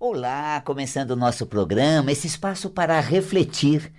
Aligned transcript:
Olá, 0.00 0.62
começando 0.64 1.10
o 1.10 1.16
nosso 1.16 1.44
programa, 1.44 2.12
esse 2.12 2.28
espaço 2.28 2.70
para 2.70 3.00
refletir 3.00 3.92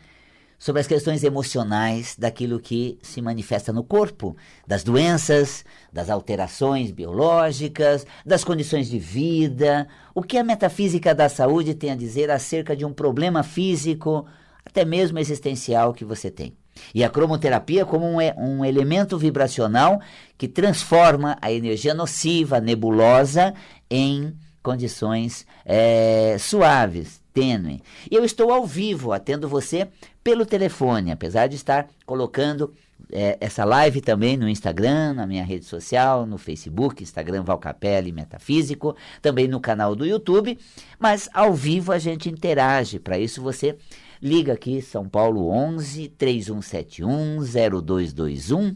sobre 0.58 0.80
as 0.80 0.88
questões 0.88 1.26
emocionais 1.26 2.16
daquilo 2.18 2.58
que 2.58 2.98
se 3.02 3.22
manifesta 3.22 3.74
no 3.74 3.84
corpo, 3.84 4.34
das 4.66 4.82
doenças, 4.82 5.66
das 5.92 6.10
alterações 6.10 6.90
biológicas, 6.92 8.08
das 8.26 8.46
condições 8.46 8.90
de 8.90 8.98
vida, 8.98 9.90
o 10.16 10.24
que 10.24 10.38
a 10.38 10.44
metafísica 10.44 11.14
da 11.14 11.28
saúde 11.28 11.76
tem 11.76 11.92
a 11.92 11.98
dizer 11.98 12.32
acerca 12.32 12.78
de 12.78 12.86
um 12.86 12.94
problema 12.94 13.44
físico, 13.44 14.26
até 14.66 14.86
mesmo 14.86 15.20
existencial 15.20 15.94
que 15.94 16.06
você 16.06 16.32
tem. 16.32 16.56
E 16.96 17.04
a 17.04 17.10
cromoterapia 17.10 17.86
como 17.86 18.06
um, 18.06 18.20
um 18.38 18.64
elemento 18.64 19.18
vibracional 19.18 20.00
que 20.38 20.48
transforma 20.48 21.38
a 21.42 21.52
energia 21.52 21.94
nociva, 21.94 22.62
nebulosa, 22.62 23.54
em 23.92 24.34
condições 24.62 25.46
é, 25.66 26.36
suaves, 26.40 27.22
tênue. 27.34 27.82
E 28.10 28.16
eu 28.16 28.24
estou 28.24 28.52
ao 28.52 28.66
vivo, 28.66 29.12
atendo 29.12 29.48
você 29.48 29.88
pelo 30.24 30.46
telefone, 30.46 31.12
apesar 31.12 31.48
de 31.48 31.56
estar 31.56 31.88
colocando 32.06 32.74
é, 33.12 33.38
essa 33.40 33.64
live 33.64 34.02
também 34.02 34.38
no 34.38 34.50
Instagram, 34.50 35.14
na 35.14 35.26
minha 35.26 35.44
rede 35.44 35.66
social, 35.66 36.26
no 36.26 36.38
Facebook, 36.38 37.02
Instagram 37.02 37.44
Valcapelli 37.44 38.12
Metafísico, 38.12 38.96
também 39.22 39.48
no 39.48 39.60
canal 39.60 39.96
do 39.96 40.06
YouTube, 40.06 40.58
mas 41.00 41.30
ao 41.34 41.54
vivo 41.54 41.92
a 41.92 41.98
gente 41.98 42.30
interage. 42.30 43.00
Para 43.00 43.18
isso 43.18 43.42
você 43.42 43.78
liga 44.22 44.54
aqui 44.54 44.82
São 44.82 45.08
Paulo 45.08 45.50
11 45.50 46.10
3171 46.10 47.40
0221, 47.82 48.76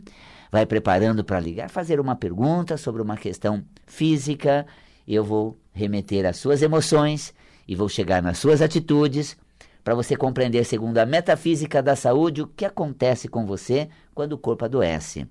vai 0.51 0.65
preparando 0.65 1.23
para 1.23 1.39
ligar, 1.39 1.69
fazer 1.69 1.99
uma 1.99 2.15
pergunta 2.15 2.77
sobre 2.77 3.01
uma 3.01 3.17
questão 3.17 3.63
física, 3.85 4.65
eu 5.07 5.23
vou 5.23 5.57
remeter 5.71 6.25
às 6.25 6.37
suas 6.37 6.61
emoções 6.61 7.33
e 7.67 7.75
vou 7.75 7.89
chegar 7.89 8.21
nas 8.21 8.37
suas 8.37 8.61
atitudes 8.61 9.35
para 9.83 9.95
você 9.95 10.15
compreender, 10.15 10.63
segundo 10.63 10.97
a 10.97 11.05
metafísica 11.05 11.83
da 11.83 11.95
saúde, 11.95 12.41
o 12.41 12.47
que 12.47 12.63
acontece 12.63 13.27
com 13.27 13.45
você 13.45 13.89
quando 14.15 14.33
o 14.33 14.37
corpo 14.37 14.63
adoece. 14.65 15.27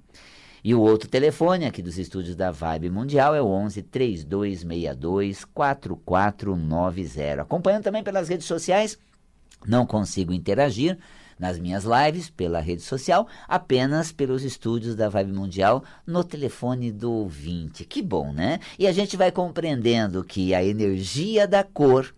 E 0.64 0.74
o 0.74 0.80
outro 0.80 1.08
telefone 1.08 1.64
aqui 1.64 1.82
dos 1.82 1.98
estúdios 1.98 2.36
da 2.36 2.52
Vibe 2.52 2.91
Mundial 2.91 3.34
é 3.34 3.42
o 3.42 3.47
11 3.47 3.82
3262 3.82 5.44
4490. 5.44 7.42
Acompanhando 7.42 7.82
também 7.82 8.04
pelas 8.04 8.28
redes 8.28 8.47
sociais, 8.47 8.97
não 9.66 9.84
consigo 9.84 10.32
interagir, 10.32 10.98
nas 11.42 11.58
minhas 11.58 11.82
lives 11.84 12.30
pela 12.30 12.60
rede 12.60 12.82
social, 12.82 13.26
apenas 13.48 14.12
pelos 14.12 14.44
estúdios 14.44 14.94
da 14.94 15.08
Vibe 15.08 15.32
Mundial 15.32 15.82
no 16.06 16.22
telefone 16.22 16.92
do 16.92 17.10
ouvinte. 17.10 17.84
Que 17.84 18.00
bom, 18.00 18.32
né? 18.32 18.60
E 18.78 18.86
a 18.86 18.92
gente 18.92 19.16
vai 19.16 19.32
compreendendo 19.32 20.22
que 20.22 20.54
a 20.54 20.62
energia 20.62 21.48
da 21.48 21.64
cor 21.64 22.14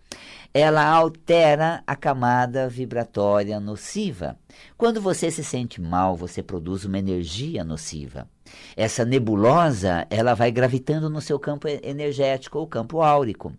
ela 0.53 0.85
altera 0.85 1.83
a 1.87 1.95
camada 1.95 2.69
vibratória 2.69 3.59
nociva. 3.59 4.37
Quando 4.77 5.01
você 5.01 5.31
se 5.31 5.43
sente 5.43 5.81
mal, 5.81 6.15
você 6.15 6.43
produz 6.43 6.85
uma 6.85 6.99
energia 6.99 7.63
nociva. 7.63 8.29
Essa 8.75 9.05
nebulosa, 9.05 10.05
ela 10.09 10.33
vai 10.33 10.51
gravitando 10.51 11.09
no 11.09 11.21
seu 11.21 11.39
campo 11.39 11.67
energético, 11.67 12.59
ou 12.59 12.67
campo 12.67 13.01
áurico, 13.01 13.53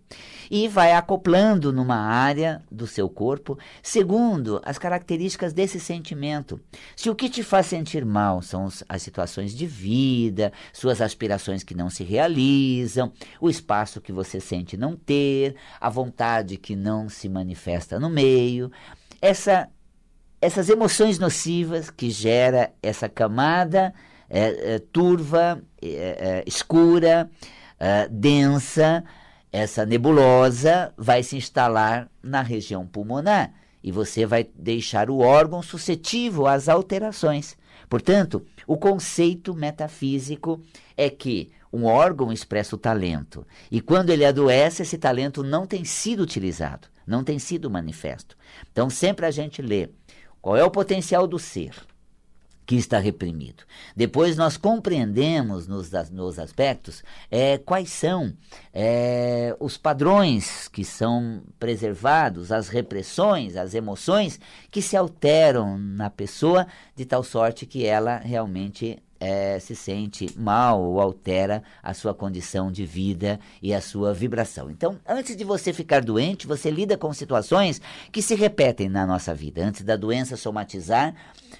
e 0.49 0.67
vai 0.67 0.93
acoplando 0.93 1.73
numa 1.73 1.97
área 1.97 2.63
do 2.71 2.87
seu 2.87 3.09
corpo, 3.09 3.57
segundo 3.81 4.61
as 4.63 4.77
características 4.77 5.53
desse 5.53 5.79
sentimento. 5.79 6.59
Se 6.95 7.09
o 7.09 7.15
que 7.15 7.29
te 7.29 7.43
faz 7.43 7.65
sentir 7.65 8.05
mal 8.05 8.41
são 8.41 8.69
as 8.87 9.01
situações 9.01 9.55
de 9.55 9.65
vida, 9.65 10.53
suas 10.71 11.01
aspirações 11.01 11.63
que 11.63 11.75
não 11.75 11.89
se 11.89 12.03
realizam, 12.03 13.11
o 13.41 13.49
espaço 13.49 14.01
que 14.01 14.11
você 14.11 14.39
sente 14.39 14.77
não 14.77 14.95
ter, 14.95 15.55
a 15.79 15.89
vontade 15.89 16.57
que 16.57 16.75
não 16.75 17.09
se 17.09 17.27
manifesta 17.27 17.99
no 17.99 18.09
meio, 18.09 18.71
essa, 19.21 19.67
essas 20.39 20.69
emoções 20.69 21.19
nocivas 21.19 21.89
que 21.89 22.09
gera 22.09 22.71
essa 22.81 23.09
camada 23.09 23.93
turva, 24.91 25.61
é, 25.81 25.87
é 25.87 26.43
escura, 26.45 27.29
é, 27.79 28.07
densa, 28.09 29.03
essa 29.51 29.85
nebulosa 29.85 30.93
vai 30.97 31.23
se 31.23 31.37
instalar 31.37 32.09
na 32.21 32.41
região 32.41 32.85
pulmonar 32.85 33.53
e 33.83 33.91
você 33.91 34.25
vai 34.25 34.47
deixar 34.55 35.09
o 35.09 35.19
órgão 35.19 35.61
suscetível 35.61 36.47
às 36.47 36.67
alterações. 36.67 37.57
Portanto, 37.89 38.45
o 38.65 38.77
conceito 38.77 39.53
metafísico 39.53 40.61
é 40.97 41.09
que 41.09 41.51
um 41.71 41.85
órgão 41.85 42.31
expressa 42.31 42.75
o 42.75 42.79
talento 42.79 43.45
e 43.71 43.79
quando 43.79 44.09
ele 44.09 44.25
adoece, 44.25 44.81
esse 44.81 44.97
talento 44.97 45.43
não 45.43 45.65
tem 45.65 45.85
sido 45.85 46.21
utilizado, 46.21 46.87
não 47.05 47.23
tem 47.23 47.39
sido 47.39 47.69
manifesto. 47.69 48.35
Então, 48.71 48.89
sempre 48.89 49.25
a 49.25 49.31
gente 49.31 49.61
lê 49.61 49.89
qual 50.41 50.57
é 50.57 50.63
o 50.63 50.71
potencial 50.71 51.25
do 51.25 51.39
ser 51.39 51.71
que 52.67 52.75
está 52.75 52.99
reprimido. 52.99 53.63
Depois 53.95 54.35
nós 54.35 54.57
compreendemos 54.57 55.67
nos, 55.67 55.89
nos 56.11 56.37
aspectos 56.37 57.01
é, 57.31 57.57
quais 57.57 57.89
são 57.89 58.33
é, 58.73 59.55
os 59.57 59.77
padrões 59.77 60.67
que 60.67 60.83
são 60.83 61.41
preservados, 61.57 62.51
as 62.51 62.67
repressões, 62.67 63.55
as 63.55 63.73
emoções 63.73 64.37
que 64.69 64.81
se 64.81 64.97
alteram 64.97 65.77
na 65.77 66.09
pessoa 66.09 66.67
de 66.93 67.05
tal 67.05 67.23
sorte 67.23 67.65
que 67.65 67.85
ela 67.85 68.17
realmente 68.17 69.01
é, 69.19 69.59
se 69.59 69.75
sente 69.75 70.29
mal 70.37 70.81
ou 70.81 71.01
altera 71.01 71.63
a 71.81 71.93
sua 71.93 72.13
condição 72.13 72.71
de 72.71 72.85
vida 72.85 73.39
e 73.61 73.73
a 73.73 73.81
sua 73.81 74.13
vibração. 74.13 74.69
Então, 74.69 74.99
antes 75.07 75.35
de 75.35 75.43
você 75.43 75.73
ficar 75.73 76.03
doente, 76.03 76.47
você 76.47 76.69
lida 76.69 76.97
com 76.97 77.11
situações 77.13 77.81
que 78.11 78.21
se 78.21 78.35
repetem 78.35 78.89
na 78.89 79.05
nossa 79.05 79.33
vida. 79.33 79.63
Antes 79.63 79.83
da 79.83 79.95
doença 79.95 80.37
somatizar, 80.37 81.15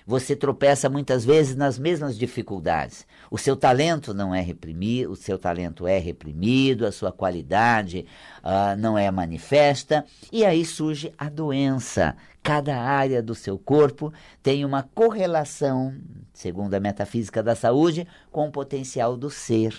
você 0.07 0.38
tropeça 0.38 0.90
muitas 0.90 1.25
vezes 1.25 1.53
nas 1.53 1.78
mesmas 1.78 2.18
dificuldades. 2.18 3.06
O 3.29 3.38
seu 3.38 3.57
talento 3.57 4.13
não 4.13 4.34
é 4.34 4.40
reprimido, 4.40 5.12
o 5.12 5.16
seu 5.18 5.38
talento 5.38 5.85
é 5.85 6.00
reprimido, 6.00 6.85
a 6.85 6.94
sua 6.94 7.12
qualidade 7.12 8.06
uh, 8.41 8.79
não 8.79 8.97
é 8.97 9.12
manifesta, 9.12 10.06
e 10.31 10.46
aí 10.46 10.63
surge 10.63 11.13
a 11.17 11.28
doença. 11.28 12.16
Cada 12.41 12.79
área 12.79 13.22
do 13.22 13.35
seu 13.35 13.59
corpo 13.59 14.13
tem 14.41 14.63
uma 14.63 14.81
correlação, 14.81 15.94
segundo 16.34 16.73
a 16.73 16.79
metafísica 16.79 17.44
da 17.44 17.53
saúde, 17.53 18.07
com 18.31 18.47
o 18.47 18.51
potencial 18.51 19.17
do 19.17 19.29
ser. 19.29 19.75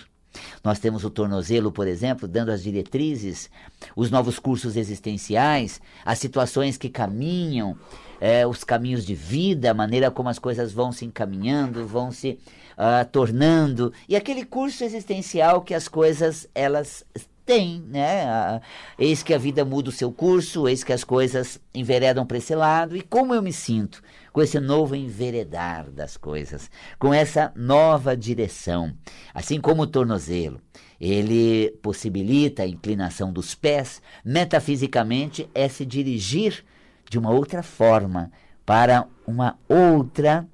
Nós 0.63 0.77
temos 0.77 1.03
o 1.03 1.09
tornozelo, 1.09 1.71
por 1.71 1.87
exemplo, 1.87 2.27
dando 2.27 2.51
as 2.51 2.61
diretrizes, 2.61 3.49
os 3.95 4.11
novos 4.11 4.37
cursos 4.37 4.77
existenciais, 4.77 5.81
as 6.05 6.19
situações 6.19 6.77
que 6.77 6.87
caminham, 6.87 7.75
é, 8.19 8.45
os 8.45 8.63
caminhos 8.63 9.05
de 9.05 9.15
vida, 9.15 9.71
a 9.71 9.73
maneira 9.73 10.11
como 10.11 10.29
as 10.29 10.39
coisas 10.39 10.71
vão 10.71 10.91
se 10.91 11.05
encaminhando, 11.05 11.87
vão 11.87 12.11
se 12.11 12.39
uh, 12.77 13.07
tornando, 13.11 13.93
e 14.07 14.15
aquele 14.15 14.45
curso 14.45 14.83
existencial 14.83 15.61
que 15.61 15.73
as 15.73 15.87
coisas 15.87 16.47
elas 16.53 17.05
têm, 17.45 17.83
né? 17.87 18.61
eis 18.97 19.23
que 19.23 19.33
a 19.33 19.37
vida 19.37 19.65
muda 19.65 19.89
o 19.89 19.91
seu 19.91 20.11
curso, 20.11 20.67
eis 20.67 20.83
que 20.83 20.93
as 20.93 21.03
coisas 21.03 21.59
enveredam 21.73 22.23
para 22.23 22.37
esse 22.37 22.53
lado, 22.53 22.95
e 22.95 23.01
como 23.01 23.33
eu 23.33 23.41
me 23.41 23.51
sinto 23.51 24.03
com 24.31 24.41
esse 24.41 24.59
novo 24.59 24.95
enveredar 24.95 25.89
das 25.89 26.15
coisas, 26.15 26.69
com 26.99 27.11
essa 27.11 27.51
nova 27.55 28.15
direção, 28.15 28.93
assim 29.33 29.59
como 29.59 29.81
o 29.81 29.87
tornozelo. 29.87 30.61
Ele 31.01 31.71
possibilita 31.81 32.63
a 32.63 32.67
inclinação 32.67 33.33
dos 33.33 33.55
pés, 33.55 34.01
metafisicamente 34.23 35.49
é 35.55 35.67
se 35.67 35.85
dirigir 35.85 36.63
de 37.09 37.17
uma 37.17 37.31
outra 37.31 37.63
forma 37.63 38.31
para 38.65 39.05
uma 39.25 39.57
outra 39.67 40.47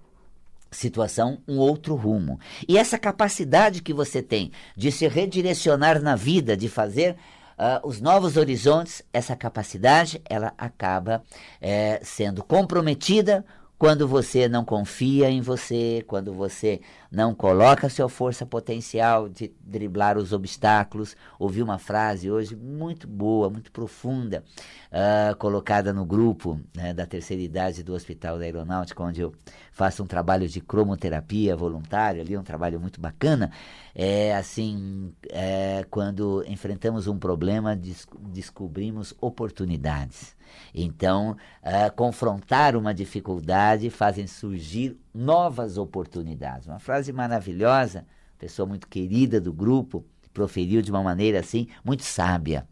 situação, 0.71 1.39
um 1.47 1.57
outro 1.57 1.95
rumo. 1.95 2.39
E 2.67 2.77
essa 2.77 2.97
capacidade 2.97 3.81
que 3.81 3.93
você 3.93 4.21
tem 4.21 4.51
de 4.75 4.91
se 4.91 5.07
redirecionar 5.07 6.01
na 6.01 6.15
vida, 6.15 6.55
de 6.55 6.69
fazer 6.69 7.15
Uh, 7.57 7.87
os 7.87 8.01
novos 8.01 8.35
horizontes, 8.35 9.01
essa 9.13 9.33
capacidade, 9.33 10.21
ela 10.29 10.53
acaba 10.57 11.23
é, 11.61 12.01
sendo 12.03 12.43
comprometida 12.43 13.45
quando 13.77 14.07
você 14.07 14.47
não 14.47 14.63
confia 14.63 15.29
em 15.29 15.41
você, 15.41 16.03
quando 16.07 16.33
você 16.33 16.79
não 17.11 17.35
coloca 17.35 17.87
a 17.87 17.89
sua 17.89 18.07
força 18.07 18.45
potencial 18.45 19.27
de 19.27 19.53
driblar 19.61 20.17
os 20.17 20.31
obstáculos. 20.31 21.15
Ouvi 21.37 21.61
uma 21.61 21.77
frase 21.77 22.31
hoje 22.31 22.55
muito 22.55 23.07
boa, 23.07 23.49
muito 23.49 23.71
profunda, 23.71 24.43
uh, 24.91 25.35
colocada 25.35 25.91
no 25.91 26.05
grupo 26.05 26.59
né, 26.75 26.93
da 26.93 27.05
terceira 27.05 27.43
idade 27.43 27.83
do 27.83 27.93
Hospital 27.93 28.37
da 28.37 28.45
Aeronáutica, 28.45 29.03
onde 29.03 29.21
eu 29.21 29.33
faço 29.71 30.03
um 30.03 30.07
trabalho 30.07 30.47
de 30.47 30.61
cromoterapia 30.61 31.55
voluntário, 31.55 32.21
ali 32.21 32.37
um 32.37 32.43
trabalho 32.43 32.79
muito 32.79 32.99
bacana. 32.99 33.51
É 33.93 34.35
assim, 34.35 35.13
é, 35.29 35.85
quando 35.89 36.43
enfrentamos 36.47 37.07
um 37.07 37.17
problema, 37.17 37.75
des 37.75 38.07
descobrimos 38.29 39.13
oportunidades. 39.19 40.34
Então, 40.73 41.37
uh, 41.63 41.91
confrontar 41.95 42.75
uma 42.75 42.93
dificuldade 42.93 43.89
fazem 43.89 44.27
surgir 44.27 44.97
novas 45.13 45.77
oportunidades. 45.77 46.67
Uma 46.67 46.79
frase 46.79 47.11
maravilhosa, 47.11 48.05
pessoa 48.37 48.67
muito 48.67 48.87
querida 48.87 49.39
do 49.39 49.53
grupo, 49.53 50.05
proferiu 50.33 50.81
de 50.81 50.91
uma 50.91 51.01
maneira 51.01 51.39
assim 51.39 51.67
muito 51.83 52.03
sábia. 52.03 52.67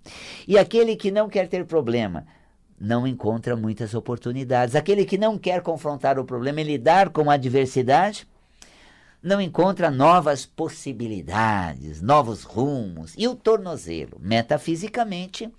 E 0.48 0.58
aquele 0.58 0.96
que 0.96 1.10
não 1.10 1.30
quer 1.30 1.48
ter 1.48 1.66
problema, 1.66 2.26
não 2.80 3.08
encontra 3.08 3.56
muitas 3.56 3.94
oportunidades. 3.94 4.76
Aquele 4.76 5.06
que 5.06 5.18
não 5.18 5.38
quer 5.38 5.62
confrontar 5.62 6.20
o 6.20 6.26
problema 6.26 6.60
e 6.60 6.66
lidar 6.66 7.10
com 7.10 7.32
a 7.32 7.36
adversidade, 7.36 8.28
não 9.22 9.40
encontra 9.40 9.90
novas 9.90 10.46
possibilidades, 10.46 12.02
novos 12.02 12.44
rumos. 12.44 13.14
E 13.18 13.26
o 13.26 13.36
tornozelo, 13.36 14.20
metafisicamente, 14.20 15.50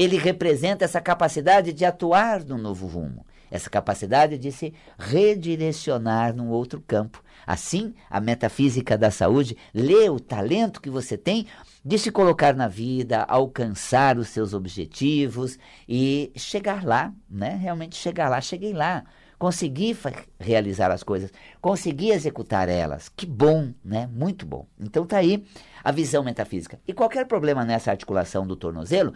ele 0.00 0.16
representa 0.16 0.82
essa 0.82 0.98
capacidade 0.98 1.74
de 1.74 1.84
atuar 1.84 2.42
no 2.42 2.56
novo 2.56 2.86
rumo, 2.86 3.26
essa 3.50 3.68
capacidade 3.68 4.38
de 4.38 4.50
se 4.50 4.72
redirecionar 4.98 6.34
num 6.34 6.48
outro 6.48 6.80
campo. 6.80 7.22
Assim, 7.46 7.92
a 8.08 8.18
metafísica 8.18 8.96
da 8.96 9.10
saúde 9.10 9.58
lê 9.74 10.08
o 10.08 10.18
talento 10.18 10.80
que 10.80 10.88
você 10.88 11.18
tem 11.18 11.46
de 11.84 11.98
se 11.98 12.10
colocar 12.10 12.54
na 12.54 12.66
vida, 12.66 13.24
alcançar 13.24 14.16
os 14.16 14.28
seus 14.28 14.54
objetivos 14.54 15.58
e 15.86 16.32
chegar 16.34 16.82
lá, 16.82 17.12
né? 17.28 17.58
Realmente 17.60 17.94
chegar 17.94 18.30
lá. 18.30 18.40
Cheguei 18.40 18.72
lá, 18.72 19.04
consegui 19.40 19.96
realizar 20.38 20.90
as 20.92 21.02
coisas, 21.02 21.32
consegui 21.62 22.10
executar 22.10 22.68
elas. 22.68 23.08
Que 23.08 23.24
bom, 23.24 23.72
né? 23.82 24.06
Muito 24.12 24.44
bom. 24.44 24.66
Então 24.78 25.06
tá 25.06 25.16
aí 25.16 25.42
a 25.82 25.90
visão 25.90 26.22
metafísica. 26.22 26.78
E 26.86 26.92
qualquer 26.92 27.26
problema 27.26 27.64
nessa 27.64 27.90
articulação 27.90 28.46
do 28.46 28.54
tornozelo, 28.54 29.14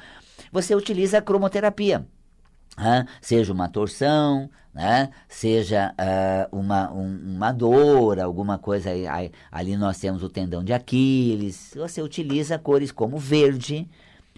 você 0.50 0.75
utiliza 0.75 1.19
a 1.19 1.23
cromoterapia. 1.23 2.06
Ah, 2.75 3.05
seja 3.21 3.53
uma 3.53 3.69
torção, 3.69 4.50
né? 4.73 5.11
seja 5.29 5.94
uma, 6.50 6.91
um, 6.91 7.35
uma 7.37 7.53
dor, 7.53 8.19
alguma 8.19 8.56
coisa. 8.56 8.88
Aí, 8.88 9.06
aí, 9.06 9.31
ali 9.53 9.76
nós 9.76 9.99
temos 9.99 10.23
o 10.23 10.31
tendão 10.31 10.65
de 10.65 10.73
Aquiles. 10.73 11.75
Você 11.76 12.00
utiliza 12.00 12.59
cores 12.59 12.91
como 12.91 13.19
verde, 13.19 13.87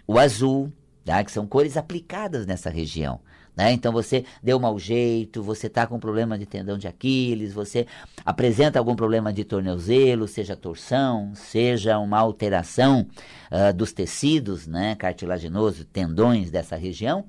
o 0.04 0.18
azul, 0.18 0.72
tá? 1.04 1.22
que 1.22 1.30
são 1.30 1.46
cores 1.46 1.76
aplicadas 1.76 2.44
nessa 2.44 2.70
região. 2.70 3.20
Né? 3.56 3.72
Então 3.72 3.90
você 3.90 4.24
deu 4.42 4.60
mau 4.60 4.78
jeito, 4.78 5.42
você 5.42 5.66
está 5.66 5.86
com 5.86 5.98
problema 5.98 6.38
de 6.38 6.44
tendão 6.44 6.76
de 6.76 6.86
Aquiles, 6.86 7.54
você 7.54 7.86
apresenta 8.24 8.78
algum 8.78 8.94
problema 8.94 9.32
de 9.32 9.44
tornozelo, 9.44 10.28
seja 10.28 10.54
torção, 10.54 11.32
seja 11.34 11.98
uma 11.98 12.18
alteração 12.18 13.06
uh, 13.50 13.72
dos 13.74 13.92
tecidos 13.92 14.66
né, 14.66 14.94
cartilaginosos, 14.94 15.86
tendões 15.90 16.50
dessa 16.50 16.76
região. 16.76 17.24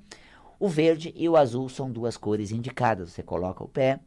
O 0.60 0.68
verde 0.68 1.14
e 1.16 1.30
o 1.30 1.38
azul 1.38 1.70
são 1.70 1.90
duas 1.90 2.18
cores 2.18 2.52
indicadas. 2.52 3.12
Você 3.12 3.24
coloca 3.24 3.64
o 3.64 3.68
pé, 3.68 4.00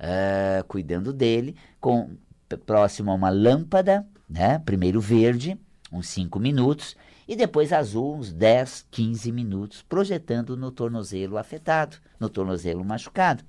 uh, 0.00 0.64
cuidando 0.66 1.12
dele, 1.12 1.56
com 1.80 2.16
próximo 2.64 3.10
a 3.10 3.14
uma 3.14 3.28
lâmpada, 3.28 4.06
né? 4.30 4.60
Primeiro 4.60 5.00
verde, 5.00 5.58
uns 5.92 6.08
5 6.08 6.38
minutos, 6.38 6.96
e 7.28 7.34
depois 7.34 7.72
azul, 7.72 8.16
uns 8.16 8.32
10, 8.32 8.86
15 8.90 9.32
minutos, 9.32 9.82
projetando 9.82 10.56
no 10.56 10.70
tornozelo 10.70 11.36
afetado, 11.36 11.96
no 12.20 12.28
tornozelo 12.28 12.84
machucado. 12.84 13.44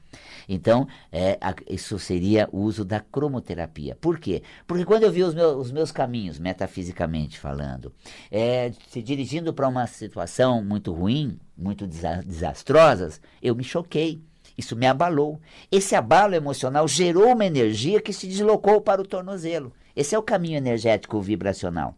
Então, 0.47 0.87
é, 1.11 1.37
a, 1.39 1.53
isso 1.69 1.99
seria 1.99 2.49
o 2.51 2.59
uso 2.59 2.83
da 2.83 2.99
cromoterapia. 2.99 3.95
Por 3.95 4.19
quê? 4.19 4.41
Porque 4.65 4.85
quando 4.85 5.03
eu 5.03 5.11
vi 5.11 5.23
os 5.23 5.33
meus, 5.33 5.55
os 5.67 5.71
meus 5.71 5.91
caminhos, 5.91 6.39
metafisicamente 6.39 7.39
falando, 7.39 7.93
é, 8.31 8.71
se 8.89 9.01
dirigindo 9.01 9.53
para 9.53 9.67
uma 9.67 9.85
situação 9.85 10.63
muito 10.63 10.91
ruim, 10.91 11.39
muito 11.55 11.85
desa 11.85 12.23
desastrosas, 12.25 13.21
eu 13.41 13.55
me 13.55 13.63
choquei. 13.63 14.21
Isso 14.57 14.75
me 14.75 14.87
abalou. 14.87 15.39
Esse 15.71 15.93
abalo 15.95 16.33
emocional 16.33 16.87
gerou 16.87 17.31
uma 17.31 17.45
energia 17.45 18.01
que 18.01 18.11
se 18.11 18.27
deslocou 18.27 18.81
para 18.81 18.99
o 18.99 19.05
tornozelo. 19.05 19.71
Esse 19.97 20.13
é 20.13 20.19
o 20.19 20.21
caminho 20.21 20.57
energético 20.57 21.19
vibracional. 21.19 21.97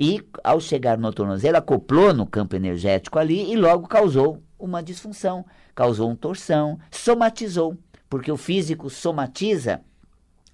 E 0.00 0.20
ao 0.42 0.60
chegar 0.60 0.98
no 0.98 1.12
tornozelo, 1.12 1.56
acoplou 1.56 2.12
no 2.12 2.26
campo 2.26 2.56
energético 2.56 3.20
ali 3.20 3.52
e 3.52 3.54
logo 3.54 3.86
causou 3.86 4.42
uma 4.58 4.82
disfunção, 4.82 5.46
causou 5.72 6.08
uma 6.08 6.16
torção, 6.16 6.76
somatizou, 6.90 7.78
porque 8.10 8.32
o 8.32 8.36
físico 8.36 8.90
somatiza 8.90 9.80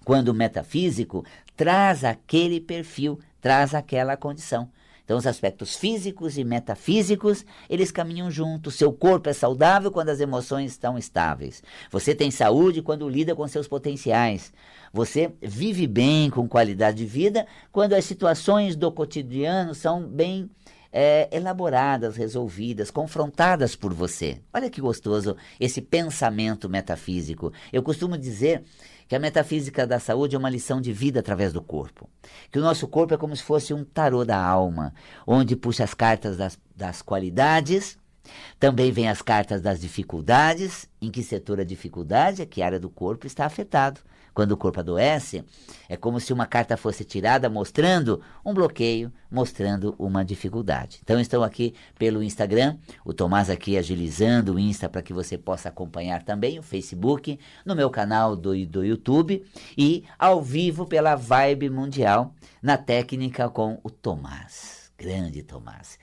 quando 0.04 0.28
o 0.28 0.34
metafísico 0.34 1.24
traz 1.56 2.04
aquele 2.04 2.60
perfil, 2.60 3.18
traz 3.40 3.74
aquela 3.74 4.14
condição. 4.14 4.68
Então, 5.04 5.18
os 5.18 5.26
aspectos 5.26 5.74
físicos 5.76 6.38
e 6.38 6.44
metafísicos, 6.44 7.44
eles 7.68 7.90
caminham 7.90 8.30
juntos. 8.30 8.74
Seu 8.74 8.92
corpo 8.92 9.28
é 9.28 9.32
saudável 9.32 9.90
quando 9.90 10.10
as 10.10 10.20
emoções 10.20 10.72
estão 10.72 10.96
estáveis. 10.96 11.62
Você 11.90 12.14
tem 12.14 12.30
saúde 12.30 12.82
quando 12.82 13.08
lida 13.08 13.34
com 13.34 13.46
seus 13.48 13.66
potenciais. 13.66 14.52
Você 14.92 15.32
vive 15.40 15.86
bem, 15.86 16.30
com 16.30 16.48
qualidade 16.48 16.98
de 16.98 17.06
vida, 17.06 17.46
quando 17.72 17.94
as 17.94 18.04
situações 18.04 18.76
do 18.76 18.92
cotidiano 18.92 19.74
são 19.74 20.06
bem 20.06 20.48
é, 20.92 21.28
elaboradas, 21.32 22.16
resolvidas, 22.16 22.90
confrontadas 22.90 23.74
por 23.74 23.94
você. 23.94 24.38
Olha 24.52 24.68
que 24.68 24.80
gostoso 24.80 25.36
esse 25.58 25.80
pensamento 25.80 26.68
metafísico. 26.68 27.52
Eu 27.72 27.82
costumo 27.82 28.18
dizer 28.18 28.62
que 29.08 29.16
a 29.16 29.18
metafísica 29.18 29.86
da 29.86 29.98
saúde 29.98 30.34
é 30.34 30.38
uma 30.38 30.50
lição 30.50 30.80
de 30.80 30.92
vida 30.92 31.20
através 31.20 31.52
do 31.52 31.62
corpo. 31.62 32.08
Que 32.50 32.58
o 32.58 32.62
nosso 32.62 32.86
corpo 32.88 33.14
é 33.14 33.16
como 33.16 33.36
se 33.36 33.42
fosse 33.42 33.74
um 33.74 33.84
tarô 33.84 34.24
da 34.24 34.42
alma, 34.42 34.94
onde 35.26 35.56
puxa 35.56 35.84
as 35.84 35.94
cartas 35.94 36.36
das, 36.36 36.58
das 36.74 37.02
qualidades, 37.02 37.98
também 38.58 38.92
vem 38.92 39.08
as 39.08 39.20
cartas 39.20 39.60
das 39.60 39.80
dificuldades, 39.80 40.88
em 41.00 41.10
que 41.10 41.22
setor 41.22 41.60
a 41.60 41.64
dificuldade 41.64 42.42
é 42.42 42.46
que 42.46 42.62
área 42.62 42.78
do 42.78 42.88
corpo 42.88 43.26
está 43.26 43.44
afetado. 43.44 44.00
Quando 44.34 44.52
o 44.52 44.56
corpo 44.56 44.80
adoece, 44.80 45.44
é 45.88 45.96
como 45.96 46.18
se 46.18 46.32
uma 46.32 46.46
carta 46.46 46.76
fosse 46.76 47.04
tirada 47.04 47.50
mostrando 47.50 48.20
um 48.44 48.54
bloqueio, 48.54 49.12
mostrando 49.30 49.94
uma 49.98 50.24
dificuldade. 50.24 51.00
Então, 51.02 51.20
estou 51.20 51.44
aqui 51.44 51.74
pelo 51.98 52.22
Instagram, 52.22 52.76
o 53.04 53.12
Tomás 53.12 53.50
aqui 53.50 53.76
agilizando 53.76 54.54
o 54.54 54.58
Insta 54.58 54.88
para 54.88 55.02
que 55.02 55.12
você 55.12 55.36
possa 55.36 55.68
acompanhar 55.68 56.22
também 56.22 56.58
o 56.58 56.62
Facebook, 56.62 57.38
no 57.64 57.74
meu 57.74 57.90
canal 57.90 58.34
do, 58.34 58.66
do 58.66 58.84
YouTube 58.84 59.44
e 59.76 60.04
ao 60.18 60.42
vivo 60.42 60.86
pela 60.86 61.14
Vibe 61.14 61.68
Mundial, 61.68 62.34
na 62.62 62.78
técnica 62.78 63.48
com 63.48 63.78
o 63.82 63.90
Tomás. 63.90 64.90
Grande 64.96 65.42
Tomás. 65.42 65.98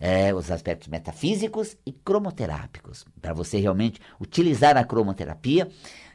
É, 0.00 0.34
os 0.34 0.50
aspectos 0.50 0.88
metafísicos 0.88 1.76
e 1.86 1.92
cromoterápicos, 1.92 3.04
para 3.22 3.32
você 3.32 3.60
realmente 3.60 4.00
utilizar 4.20 4.76
a 4.76 4.82
cromoterapia 4.82 5.68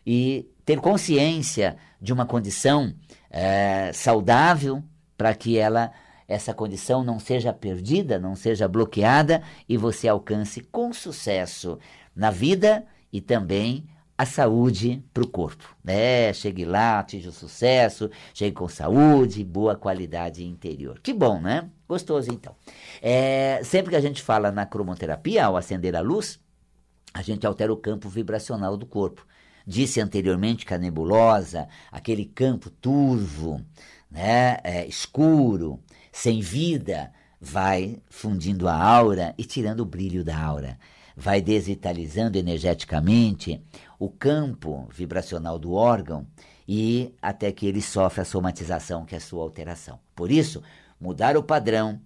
e 0.06 0.52
ter 0.66 0.82
consciência 0.82 1.78
de 2.02 2.12
uma 2.12 2.26
condição 2.26 2.94
é, 3.30 3.90
saudável 3.94 4.84
para 5.18 5.34
que 5.34 5.58
ela 5.58 5.94
essa 6.28 6.56
condição 6.56 7.04
não 7.04 7.20
seja 7.20 7.54
perdida, 7.54 8.18
não 8.18 8.36
seja 8.36 8.68
bloqueada 8.68 9.44
e 9.70 9.78
você 9.78 10.08
alcance 10.08 10.60
com 10.60 10.92
sucesso 10.92 11.78
na 12.16 12.32
vida 12.32 12.84
e 13.12 13.22
também 13.22 13.86
a 14.18 14.26
saúde 14.26 15.04
para 15.14 15.24
o 15.24 15.28
corpo. 15.28 15.76
Né? 15.84 16.32
Chegue 16.34 16.64
lá, 16.64 17.00
atinja 17.00 17.30
o 17.30 17.34
sucesso, 17.34 18.10
chegue 18.34 18.56
com 18.56 18.68
saúde, 18.68 19.44
boa 19.44 19.76
qualidade 19.76 20.46
interior. 20.46 21.00
Que 21.02 21.14
bom, 21.14 21.40
né? 21.40 21.70
Gostoso 21.88 22.32
então. 22.32 22.56
É, 23.02 23.62
sempre 23.64 23.92
que 23.92 23.96
a 23.96 24.02
gente 24.02 24.22
fala 24.22 24.52
na 24.52 24.66
cromoterapia, 24.66 25.46
ao 25.46 25.58
acender 25.58 25.96
a 25.96 26.02
luz, 26.02 26.40
a 27.14 27.22
gente 27.22 27.46
altera 27.46 27.74
o 27.74 27.78
campo 27.78 28.08
vibracional 28.08 28.78
do 28.78 28.86
corpo. 28.86 29.26
Disse 29.68 30.00
anteriormente 30.00 30.66
que 30.66 30.74
a 30.74 30.78
nebulosa, 30.78 31.68
aquele 31.92 32.26
campo 32.26 32.70
turvo, 32.70 33.62
né, 34.10 34.58
é, 34.64 34.86
escuro, 34.86 35.80
sem 36.12 36.40
vida, 36.40 37.12
vai 37.42 38.00
fundindo 38.10 38.68
a 38.68 38.76
aura 38.76 39.34
e 39.38 39.44
tirando 39.44 39.82
o 39.82 39.86
brilho 39.86 40.24
da 40.24 40.38
aura 40.38 40.78
vai 41.16 41.42
desvitalizando 41.42 42.38
energeticamente 42.38 43.64
o 43.98 44.10
campo 44.10 44.88
vibracional 44.92 45.58
do 45.58 45.74
órgão 45.74 46.28
e 46.68 47.14
até 47.22 47.52
que 47.52 47.66
ele 47.66 47.82
sofra 47.82 48.24
a 48.24 48.26
somatização, 48.26 49.06
que 49.06 49.16
é 49.16 49.18
a 49.18 49.22
sua 49.22 49.44
alteração. 49.44 50.00
Por 50.16 50.32
isso, 50.32 50.62
mudar 51.00 51.38
o 51.38 51.44
padrão, 51.44 52.02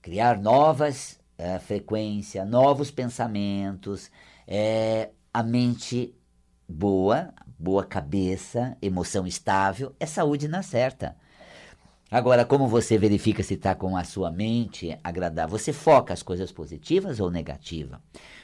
criar 0.00 0.38
novas 0.38 1.18
é, 1.36 1.58
frequências, 1.58 2.48
novos 2.48 2.90
pensamentos, 2.90 4.10
é, 4.46 5.10
a 5.32 5.42
mente 5.42 6.14
boa, 6.68 7.34
boa 7.58 7.84
cabeça, 7.84 8.76
emoção 8.80 9.26
estável, 9.26 9.94
é 10.00 10.06
saúde 10.06 10.48
na 10.48 10.62
certa. 10.62 11.16
Agora, 12.08 12.44
como 12.44 12.68
você 12.68 12.96
verifica 12.96 13.42
se 13.42 13.54
está 13.54 13.74
com 13.74 13.96
a 13.96 14.04
sua 14.04 14.30
mente 14.30 14.96
agradável? 15.02 15.58
Você 15.58 15.72
foca 15.72 16.14
as 16.14 16.22
coisas 16.22 16.52
positivas 16.52 17.18
ou 17.18 17.32
negativas? 17.32 17.98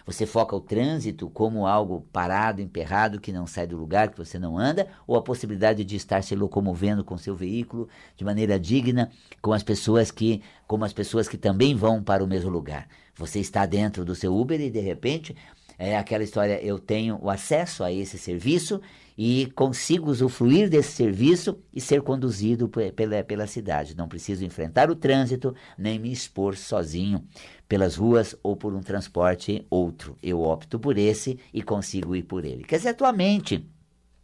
Você 0.04 0.26
foca 0.26 0.56
o 0.56 0.60
trânsito 0.60 1.30
como 1.30 1.64
algo 1.64 2.04
parado, 2.12 2.60
emperrado, 2.60 3.20
que 3.20 3.30
não 3.30 3.46
sai 3.46 3.68
do 3.68 3.76
lugar, 3.76 4.10
que 4.10 4.18
você 4.18 4.36
não 4.36 4.58
anda, 4.58 4.88
ou 5.06 5.16
a 5.16 5.22
possibilidade 5.22 5.84
de 5.84 5.94
estar 5.94 6.24
se 6.24 6.34
locomovendo 6.34 7.04
com 7.04 7.16
seu 7.16 7.36
veículo 7.36 7.88
de 8.16 8.24
maneira 8.24 8.58
digna, 8.58 9.12
com 9.40 9.52
as 9.52 9.62
pessoas 9.62 10.10
que, 10.10 10.42
como 10.66 10.84
as 10.84 10.92
pessoas 10.92 11.28
que 11.28 11.38
também 11.38 11.72
vão 11.72 12.02
para 12.02 12.24
o 12.24 12.26
mesmo 12.26 12.50
lugar? 12.50 12.88
Você 13.14 13.38
está 13.38 13.64
dentro 13.64 14.04
do 14.04 14.16
seu 14.16 14.36
Uber 14.36 14.60
e 14.60 14.70
de 14.70 14.80
repente 14.80 15.36
é 15.78 15.96
aquela 15.96 16.24
história, 16.24 16.62
eu 16.62 16.78
tenho 16.78 17.18
o 17.20 17.30
acesso 17.30 17.82
a 17.82 17.92
esse 17.92 18.18
serviço 18.18 18.80
e 19.16 19.50
consigo 19.54 20.10
usufruir 20.10 20.68
desse 20.68 20.92
serviço 20.92 21.58
e 21.72 21.80
ser 21.80 22.02
conduzido 22.02 22.68
pela, 22.68 23.22
pela 23.22 23.46
cidade. 23.46 23.96
Não 23.96 24.08
preciso 24.08 24.44
enfrentar 24.44 24.90
o 24.90 24.96
trânsito 24.96 25.54
nem 25.76 25.98
me 25.98 26.10
expor 26.10 26.56
sozinho 26.56 27.24
pelas 27.68 27.96
ruas 27.96 28.34
ou 28.42 28.56
por 28.56 28.74
um 28.74 28.80
transporte 28.80 29.66
outro. 29.70 30.16
Eu 30.22 30.40
opto 30.40 30.78
por 30.78 30.96
esse 30.98 31.38
e 31.52 31.62
consigo 31.62 32.16
ir 32.16 32.22
por 32.22 32.44
ele. 32.44 32.64
Quer 32.64 32.76
dizer, 32.76 32.90
a 32.90 32.94
tua 32.94 33.12
mente 33.12 33.66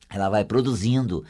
ela 0.08 0.28
vai 0.28 0.44
produzindo 0.44 1.24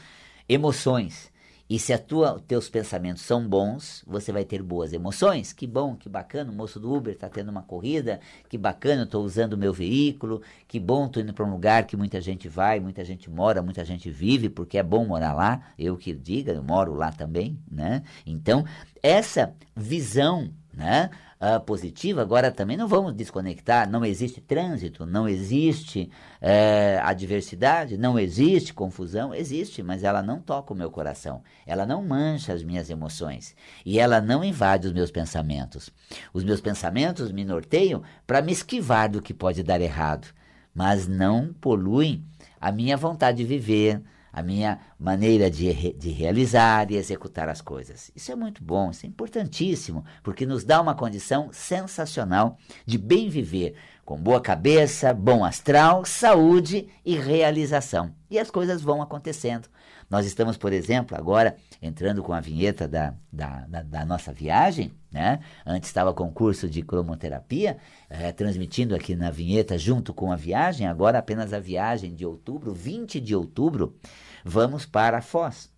emoções 0.47 1.31
e 1.69 1.77
se 1.77 1.93
a 1.93 1.99
tua, 1.99 2.41
teus 2.47 2.67
pensamentos 2.67 3.21
são 3.21 3.47
bons, 3.47 4.03
você 4.07 4.31
vai 4.31 4.43
ter 4.43 4.63
boas 4.63 4.91
emoções. 4.91 5.53
Que 5.53 5.67
bom, 5.67 5.95
que 5.95 6.09
bacana, 6.09 6.51
o 6.51 6.55
moço 6.55 6.79
do 6.79 6.91
Uber 6.91 7.13
está 7.13 7.29
tendo 7.29 7.49
uma 7.49 7.61
corrida, 7.61 8.19
que 8.49 8.57
bacana, 8.57 9.01
eu 9.01 9.05
estou 9.05 9.23
usando 9.23 9.53
o 9.53 9.57
meu 9.57 9.71
veículo, 9.71 10.41
que 10.67 10.79
bom, 10.79 11.05
estou 11.05 11.21
indo 11.21 11.31
para 11.31 11.45
um 11.45 11.51
lugar 11.51 11.85
que 11.85 11.95
muita 11.95 12.19
gente 12.19 12.49
vai, 12.49 12.79
muita 12.79 13.05
gente 13.05 13.29
mora, 13.29 13.61
muita 13.61 13.85
gente 13.85 14.09
vive, 14.09 14.49
porque 14.49 14.79
é 14.79 14.83
bom 14.83 15.05
morar 15.05 15.33
lá, 15.33 15.61
eu 15.77 15.95
que 15.95 16.11
diga, 16.11 16.53
eu 16.53 16.63
moro 16.63 16.95
lá 16.95 17.11
também, 17.11 17.59
né? 17.71 18.01
Então, 18.25 18.65
essa 19.03 19.53
visão, 19.75 20.49
né? 20.79 21.09
uh, 21.39 21.59
positiva, 21.61 22.21
agora 22.21 22.51
também 22.51 22.75
não 22.75 22.87
vamos 22.87 23.13
desconectar. 23.13 23.89
Não 23.89 24.03
existe 24.03 24.41
trânsito, 24.41 25.05
não 25.05 25.27
existe 25.27 26.11
uh, 26.41 27.01
adversidade, 27.03 27.97
não 27.97 28.19
existe 28.19 28.73
confusão. 28.73 29.33
Existe, 29.33 29.81
mas 29.81 30.03
ela 30.03 30.21
não 30.21 30.39
toca 30.39 30.73
o 30.73 30.77
meu 30.77 30.91
coração. 30.91 31.41
Ela 31.65 31.85
não 31.85 32.03
mancha 32.03 32.53
as 32.53 32.63
minhas 32.63 32.89
emoções. 32.89 33.55
E 33.85 33.99
ela 33.99 34.19
não 34.21 34.43
invade 34.43 34.87
os 34.87 34.93
meus 34.93 35.09
pensamentos. 35.09 35.89
Os 36.33 36.43
meus 36.43 36.59
pensamentos 36.59 37.31
me 37.31 37.45
norteiam 37.45 38.03
para 38.27 38.41
me 38.41 38.51
esquivar 38.51 39.09
do 39.09 39.21
que 39.21 39.33
pode 39.33 39.63
dar 39.63 39.81
errado, 39.81 40.27
mas 40.73 41.07
não 41.07 41.53
poluem 41.53 42.23
a 42.59 42.71
minha 42.71 42.97
vontade 42.97 43.37
de 43.37 43.45
viver 43.45 44.01
a 44.31 44.41
minha 44.41 44.79
maneira 44.99 45.49
de, 45.49 45.93
de 45.93 46.09
realizar 46.09 46.91
e 46.91 46.95
executar 46.95 47.49
as 47.49 47.61
coisas. 47.61 48.11
Isso 48.15 48.31
é 48.31 48.35
muito 48.35 48.63
bom, 48.63 48.91
isso 48.91 49.05
é 49.05 49.09
importantíssimo, 49.09 50.05
porque 50.23 50.45
nos 50.45 50.63
dá 50.63 50.79
uma 50.81 50.95
condição 50.95 51.49
sensacional 51.51 52.57
de 52.85 52.97
bem 52.97 53.29
viver, 53.29 53.75
com 54.05 54.17
boa 54.17 54.41
cabeça, 54.41 55.13
bom 55.13 55.45
astral, 55.45 56.03
saúde 56.03 56.87
e 57.05 57.15
realização. 57.15 58.13
E 58.29 58.39
as 58.39 58.49
coisas 58.49 58.81
vão 58.81 59.01
acontecendo. 59.01 59.67
Nós 60.09 60.25
estamos, 60.25 60.57
por 60.57 60.73
exemplo, 60.73 61.15
agora 61.15 61.55
entrando 61.81 62.23
com 62.23 62.33
a 62.33 62.39
vinheta 62.39 62.87
da, 62.87 63.13
da, 63.31 63.65
da, 63.67 63.83
da 63.83 64.05
nossa 64.05 64.33
viagem, 64.33 64.91
né? 65.11 65.39
Antes 65.65 65.89
estava 65.89 66.13
com 66.13 66.31
curso 66.31 66.67
de 66.67 66.81
cromoterapia, 66.81 67.77
é, 68.09 68.31
transmitindo 68.31 68.95
aqui 68.95 69.15
na 69.15 69.29
vinheta 69.29 69.77
junto 69.77 70.13
com 70.13 70.31
a 70.31 70.35
viagem, 70.35 70.87
agora 70.87 71.19
apenas 71.19 71.53
a 71.53 71.59
viagem 71.59 72.15
de 72.15 72.25
outubro, 72.25 72.73
20 72.73 73.19
de 73.19 73.35
outubro, 73.35 73.95
vamos 74.43 74.85
para 74.85 75.21
Foz. 75.21 75.71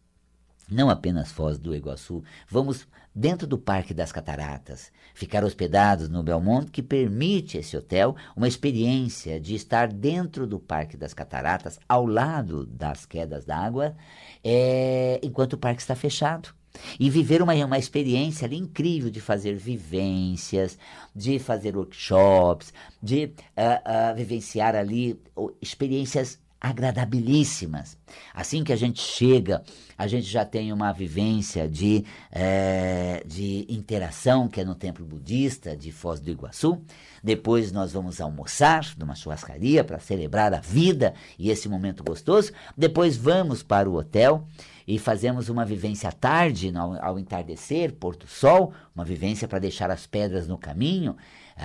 Não 0.69 0.89
apenas 0.89 1.31
Foz 1.31 1.59
do 1.59 1.75
Iguaçu, 1.75 2.23
vamos 2.49 2.87
dentro 3.13 3.45
do 3.45 3.57
Parque 3.57 3.93
das 3.93 4.11
Cataratas, 4.11 4.91
ficar 5.13 5.43
hospedados 5.43 6.09
no 6.09 6.23
Belmonte, 6.23 6.71
que 6.71 6.81
permite 6.81 7.57
esse 7.57 7.75
hotel 7.75 8.15
uma 8.35 8.47
experiência 8.47 9.39
de 9.39 9.53
estar 9.53 9.87
dentro 9.89 10.47
do 10.47 10.59
Parque 10.59 10.95
das 10.95 11.13
Cataratas, 11.13 11.79
ao 11.87 12.05
lado 12.05 12.65
das 12.65 13.05
quedas 13.05 13.45
d'água, 13.45 13.95
é, 14.43 15.19
enquanto 15.21 15.53
o 15.53 15.57
parque 15.57 15.81
está 15.81 15.95
fechado. 15.95 16.53
E 16.97 17.09
viver 17.09 17.41
uma, 17.41 17.53
uma 17.53 17.77
experiência 17.77 18.45
ali 18.45 18.55
incrível 18.55 19.09
de 19.09 19.19
fazer 19.19 19.55
vivências, 19.55 20.77
de 21.13 21.37
fazer 21.37 21.75
workshops, 21.75 22.73
de 23.03 23.25
uh, 23.25 24.11
uh, 24.11 24.15
vivenciar 24.15 24.73
ali 24.73 25.21
experiências 25.61 26.39
agradabilíssimas. 26.61 27.97
Assim 28.31 28.63
que 28.63 28.71
a 28.71 28.75
gente 28.75 29.01
chega, 29.01 29.63
a 29.97 30.05
gente 30.05 30.27
já 30.27 30.45
tem 30.45 30.71
uma 30.71 30.91
vivência 30.91 31.67
de, 31.67 32.05
é, 32.31 33.23
de 33.25 33.65
interação, 33.67 34.47
que 34.47 34.61
é 34.61 34.63
no 34.63 34.75
templo 34.75 35.03
budista 35.03 35.75
de 35.75 35.91
Foz 35.91 36.19
do 36.19 36.29
Iguaçu. 36.29 36.79
Depois 37.23 37.71
nós 37.71 37.93
vamos 37.93 38.21
almoçar 38.21 38.85
numa 38.95 39.15
churrascaria 39.15 39.83
para 39.83 39.97
celebrar 39.97 40.53
a 40.53 40.59
vida 40.59 41.15
e 41.39 41.49
esse 41.49 41.67
momento 41.67 42.03
gostoso. 42.03 42.51
Depois 42.77 43.17
vamos 43.17 43.63
para 43.63 43.89
o 43.89 43.95
hotel 43.95 44.47
e 44.87 44.99
fazemos 44.99 45.49
uma 45.49 45.65
vivência 45.65 46.09
à 46.09 46.11
tarde, 46.11 46.71
ao, 47.01 47.17
entardecer, 47.17 47.93
pôr 47.93 48.15
do 48.15 48.27
sol, 48.27 48.73
uma 48.95 49.05
vivência 49.05 49.47
para 49.47 49.59
deixar 49.59 49.89
as 49.89 50.05
pedras 50.05 50.47
no 50.47 50.57
caminho 50.57 51.15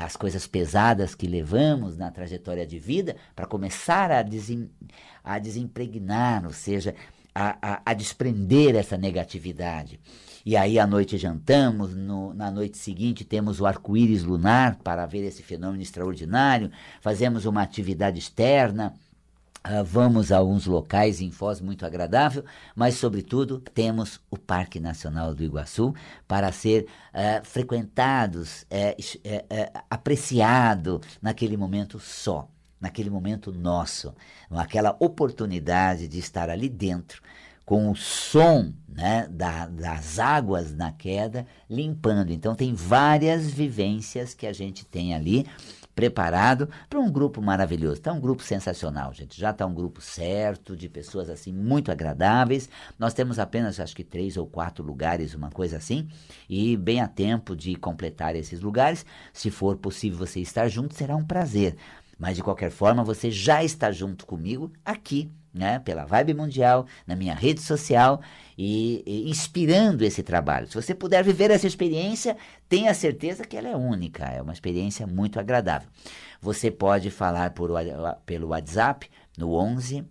as 0.04 0.16
coisas 0.16 0.46
pesadas 0.46 1.14
que 1.14 1.26
levamos 1.26 1.96
na 1.96 2.10
trajetória 2.10 2.66
de 2.66 2.78
vida, 2.78 3.16
para 3.34 3.46
começar 3.46 4.10
a, 4.10 4.22
desem, 4.22 4.70
a 5.24 5.38
desempregnar, 5.38 6.44
ou 6.44 6.52
seja, 6.52 6.94
a, 7.34 7.56
a, 7.60 7.82
a, 7.86 7.94
desprender 7.94 8.76
essa 8.76 8.96
negatividade. 8.96 9.98
E 10.44 10.56
aí 10.56 10.78
à 10.78 10.86
noite 10.86 11.16
jantamos, 11.16 11.94
no, 11.94 12.32
na 12.34 12.50
noite 12.50 12.78
seguinte 12.78 13.24
temos 13.24 13.60
o 13.60 13.66
arco-íris 13.66 14.22
lunar 14.22 14.76
para 14.76 15.06
ver 15.06 15.24
esse 15.24 15.42
fenômeno 15.42 15.82
extraordinário, 15.82 16.70
fazemos 17.00 17.46
uma 17.46 17.62
atividade 17.62 18.18
externa, 18.18 18.94
Uh, 19.66 19.82
vamos 19.82 20.30
a 20.30 20.38
alguns 20.38 20.64
locais 20.64 21.20
em 21.20 21.32
Foz 21.32 21.60
muito 21.60 21.84
agradável, 21.84 22.44
mas, 22.74 22.94
sobretudo, 22.94 23.58
temos 23.58 24.20
o 24.30 24.38
Parque 24.38 24.78
Nacional 24.78 25.34
do 25.34 25.42
Iguaçu 25.42 25.92
para 26.28 26.52
ser 26.52 26.86
uh, 27.12 27.44
frequentados, 27.44 28.62
uh, 28.62 29.82
apreciado 29.90 31.00
naquele 31.20 31.56
momento 31.56 31.98
só, 31.98 32.48
naquele 32.80 33.10
momento 33.10 33.52
nosso, 33.52 34.14
aquela 34.52 34.96
oportunidade 35.00 36.06
de 36.06 36.20
estar 36.20 36.48
ali 36.48 36.68
dentro, 36.68 37.20
com 37.64 37.90
o 37.90 37.96
som 37.96 38.72
né, 38.88 39.26
da, 39.28 39.66
das 39.66 40.20
águas 40.20 40.72
na 40.72 40.92
queda 40.92 41.44
limpando. 41.68 42.30
Então, 42.30 42.54
tem 42.54 42.72
várias 42.72 43.50
vivências 43.50 44.32
que 44.32 44.46
a 44.46 44.52
gente 44.52 44.86
tem 44.86 45.12
ali 45.12 45.44
preparado 45.96 46.68
para 46.90 47.00
um 47.00 47.10
grupo 47.10 47.40
maravilhoso. 47.40 47.94
Está 47.94 48.12
um 48.12 48.20
grupo 48.20 48.42
sensacional, 48.42 49.14
gente. 49.14 49.40
Já 49.40 49.50
está 49.50 49.64
um 49.64 49.72
grupo 49.72 50.02
certo, 50.02 50.76
de 50.76 50.90
pessoas 50.90 51.30
assim 51.30 51.52
muito 51.52 51.90
agradáveis. 51.90 52.68
Nós 52.98 53.14
temos 53.14 53.38
apenas, 53.38 53.80
acho 53.80 53.96
que, 53.96 54.04
três 54.04 54.36
ou 54.36 54.46
quatro 54.46 54.84
lugares, 54.84 55.34
uma 55.34 55.50
coisa 55.50 55.78
assim, 55.78 56.06
e 56.48 56.76
bem 56.76 57.00
a 57.00 57.08
tempo 57.08 57.56
de 57.56 57.74
completar 57.76 58.36
esses 58.36 58.60
lugares. 58.60 59.06
Se 59.32 59.50
for 59.50 59.78
possível 59.78 60.18
você 60.18 60.38
estar 60.38 60.68
junto, 60.68 60.94
será 60.94 61.16
um 61.16 61.24
prazer. 61.24 61.76
Mas 62.18 62.36
de 62.36 62.42
qualquer 62.42 62.70
forma, 62.70 63.04
você 63.04 63.30
já 63.30 63.62
está 63.62 63.92
junto 63.92 64.26
comigo 64.26 64.72
aqui 64.84 65.30
né, 65.56 65.78
pela 65.78 66.04
Vibe 66.04 66.34
Mundial, 66.34 66.86
na 67.06 67.16
minha 67.16 67.34
rede 67.34 67.62
social 67.62 68.20
e, 68.58 69.02
e, 69.06 69.30
inspirando 69.30 70.04
esse 70.04 70.22
trabalho. 70.22 70.68
Se 70.68 70.74
você 70.74 70.94
puder 70.94 71.24
viver 71.24 71.50
essa 71.50 71.66
experiência, 71.66 72.36
tenha 72.68 72.92
certeza 72.92 73.42
que 73.44 73.56
ela 73.56 73.68
é 73.68 73.76
única, 73.76 74.26
é 74.26 74.42
uma 74.42 74.52
experiência 74.52 75.06
muito 75.06 75.40
agradável. 75.40 75.88
Você 76.40 76.70
pode 76.70 77.10
falar 77.10 77.50
por, 77.50 77.70
pelo 78.26 78.48
WhatsApp 78.48 79.08
no 79.38 79.54
11 79.54 80.04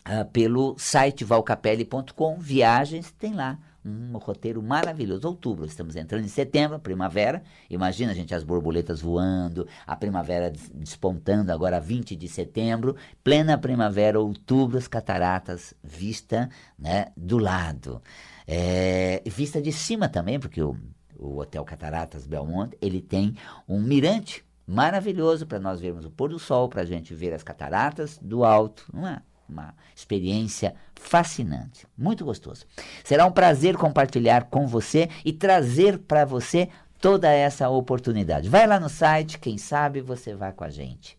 uh, 0.09 0.25
pelo 0.33 0.77
site 0.79 1.25
valcapelli.com, 1.25 2.39
viagens, 2.39 3.11
tem 3.13 3.35
lá 3.35 3.59
um 3.85 4.17
roteiro 4.17 4.63
maravilhoso. 4.63 5.29
Outubro, 5.29 5.67
estamos 5.67 5.95
entrando 5.95 6.25
em 6.25 6.29
setembro, 6.29 6.79
primavera. 6.79 7.43
Imagina, 7.69 8.15
gente, 8.15 8.35
as 8.35 8.43
borboletas 8.43 9.03
voando, 9.03 9.69
a 9.87 9.95
primavera 9.95 10.51
despontando 10.73 11.53
agora 11.53 11.79
20 11.79 12.17
de 12.17 12.27
setembro, 12.27 12.97
plena 13.23 13.59
primavera, 13.59 14.19
outubro, 14.19 14.79
as 14.79 14.89
cataratas 14.89 15.75
vista 15.83 16.49
né, 16.79 17.09
do 17.17 17.37
lado. 17.37 18.01
É, 18.47 19.23
vista 19.27 19.61
de 19.61 19.73
cima 19.73 20.09
também, 20.09 20.41
porque 20.41 20.63
o, 20.63 20.77
o 21.19 21.39
Hotel 21.39 21.65
Cataratas 21.65 22.27
Belmonte, 22.27 22.77
ele 22.81 23.01
tem 23.01 23.37
um 23.69 23.81
mirante 23.81 24.45
maravilhoso 24.67 25.47
para 25.47 25.61
nós 25.61 25.81
vermos 25.81 26.05
o 26.05 26.11
pôr 26.11 26.31
do 26.31 26.39
sol, 26.39 26.69
para 26.69 26.83
a 26.83 26.87
gente 26.87 27.15
ver 27.15 27.33
as 27.33 27.43
cataratas 27.43 28.19
do 28.21 28.45
alto, 28.45 28.85
não 28.93 29.07
é? 29.07 29.21
uma 29.47 29.75
experiência 29.95 30.75
fascinante, 30.95 31.87
muito 31.97 32.25
gostoso. 32.25 32.65
Será 33.05 33.27
um 33.27 33.33
prazer 33.33 33.77
compartilhar 33.77 34.45
com 34.45 34.67
você 34.67 35.09
e 35.23 35.35
trazer 35.35 35.99
para 35.99 36.25
você 36.25 36.71
toda 36.99 37.31
essa 37.31 37.69
oportunidade. 37.69 38.49
Vai 38.49 38.67
lá 38.67 38.81
no 38.81 38.89
site, 38.89 39.39
quem 39.39 39.59
sabe 39.59 40.01
você 40.01 40.35
vai 40.35 40.53
com 40.53 40.65
a 40.65 40.71
gente 40.71 41.19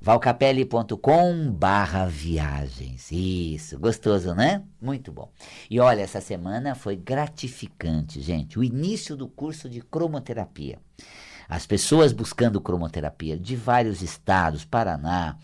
valcapelli.com 0.00 1.50
barra 1.50 2.06
viagens. 2.06 3.10
Isso, 3.10 3.78
gostoso, 3.78 4.34
né? 4.34 4.62
Muito 4.80 5.12
bom. 5.12 5.30
E 5.70 5.80
olha, 5.80 6.02
essa 6.02 6.20
semana 6.20 6.74
foi 6.74 6.96
gratificante, 6.96 8.20
gente. 8.20 8.58
O 8.58 8.64
início 8.64 9.16
do 9.16 9.28
curso 9.28 9.68
de 9.68 9.80
cromoterapia. 9.80 10.78
As 11.48 11.66
pessoas 11.66 12.12
buscando 12.12 12.60
cromoterapia 12.60 13.38
de 13.38 13.56
vários 13.56 14.02
estados, 14.02 14.66
Paraná, 14.66 15.38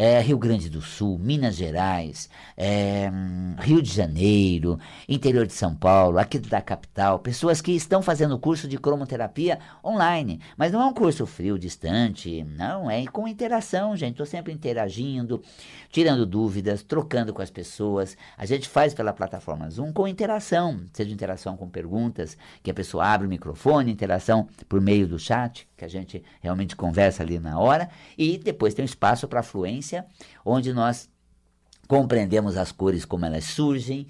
é, 0.00 0.20
Rio 0.20 0.38
Grande 0.38 0.70
do 0.70 0.80
Sul, 0.80 1.18
Minas 1.18 1.56
Gerais, 1.56 2.30
é, 2.56 3.10
Rio 3.58 3.82
de 3.82 3.92
Janeiro, 3.92 4.78
interior 5.08 5.44
de 5.44 5.52
São 5.52 5.74
Paulo, 5.74 6.20
aqui 6.20 6.38
da 6.38 6.60
capital, 6.60 7.18
pessoas 7.18 7.60
que 7.60 7.72
estão 7.72 8.00
fazendo 8.00 8.38
curso 8.38 8.68
de 8.68 8.78
cromoterapia 8.78 9.58
online, 9.84 10.40
mas 10.56 10.70
não 10.70 10.80
é 10.82 10.86
um 10.86 10.94
curso 10.94 11.26
frio, 11.26 11.58
distante, 11.58 12.44
não, 12.44 12.88
é 12.88 13.04
com 13.06 13.26
interação, 13.26 13.96
gente. 13.96 14.12
Estou 14.12 14.24
sempre 14.24 14.52
interagindo, 14.52 15.42
tirando 15.90 16.24
dúvidas, 16.24 16.84
trocando 16.84 17.34
com 17.34 17.42
as 17.42 17.50
pessoas. 17.50 18.16
A 18.36 18.46
gente 18.46 18.68
faz 18.68 18.94
pela 18.94 19.12
plataforma 19.12 19.68
Zoom 19.68 19.92
com 19.92 20.06
interação, 20.06 20.80
seja 20.92 21.12
interação 21.12 21.56
com 21.56 21.68
perguntas, 21.68 22.38
que 22.62 22.70
a 22.70 22.74
pessoa 22.74 23.04
abre 23.04 23.26
o 23.26 23.30
microfone, 23.30 23.90
interação 23.90 24.46
por 24.68 24.80
meio 24.80 25.08
do 25.08 25.18
chat, 25.18 25.66
que 25.76 25.84
a 25.84 25.88
gente 25.88 26.22
realmente 26.40 26.76
conversa 26.76 27.24
ali 27.24 27.40
na 27.40 27.58
hora, 27.58 27.88
e 28.16 28.38
depois 28.38 28.74
tem 28.74 28.84
um 28.84 28.86
espaço 28.86 29.26
para 29.26 29.42
fluência 29.42 29.87
onde 30.44 30.72
nós 30.72 31.08
compreendemos 31.86 32.56
as 32.56 32.70
cores 32.70 33.04
como 33.04 33.24
elas 33.24 33.44
surgem, 33.44 34.06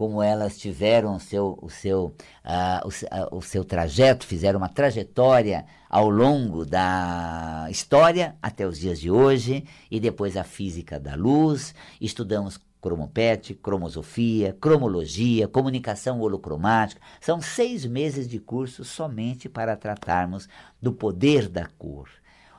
como 0.00 0.22
elas 0.22 0.56
tiveram 0.56 1.16
o 1.16 1.20
seu, 1.20 1.58
o 1.60 1.68
seu, 1.68 2.14
uh, 2.42 2.86
o, 2.86 2.88
uh, 2.88 3.36
o 3.36 3.42
seu 3.42 3.62
trajeto, 3.62 4.26
fizeram 4.26 4.58
uma 4.58 4.68
trajetória 4.70 5.66
ao 5.90 6.08
longo 6.08 6.64
da 6.64 7.66
história 7.70 8.34
até 8.40 8.66
os 8.66 8.78
dias 8.78 8.98
de 8.98 9.10
hoje, 9.10 9.62
e 9.90 10.00
depois 10.00 10.38
a 10.38 10.42
física 10.42 10.98
da 10.98 11.14
luz, 11.14 11.74
estudamos 12.00 12.58
cromopete, 12.80 13.54
cromosofia, 13.54 14.56
cromologia, 14.58 15.46
comunicação 15.46 16.18
holocromática. 16.20 17.00
São 17.20 17.42
seis 17.42 17.84
meses 17.84 18.26
de 18.26 18.38
curso 18.38 18.84
somente 18.84 19.50
para 19.50 19.76
tratarmos 19.76 20.48
do 20.80 20.94
poder 20.94 21.46
da 21.46 21.66
cor, 21.66 22.08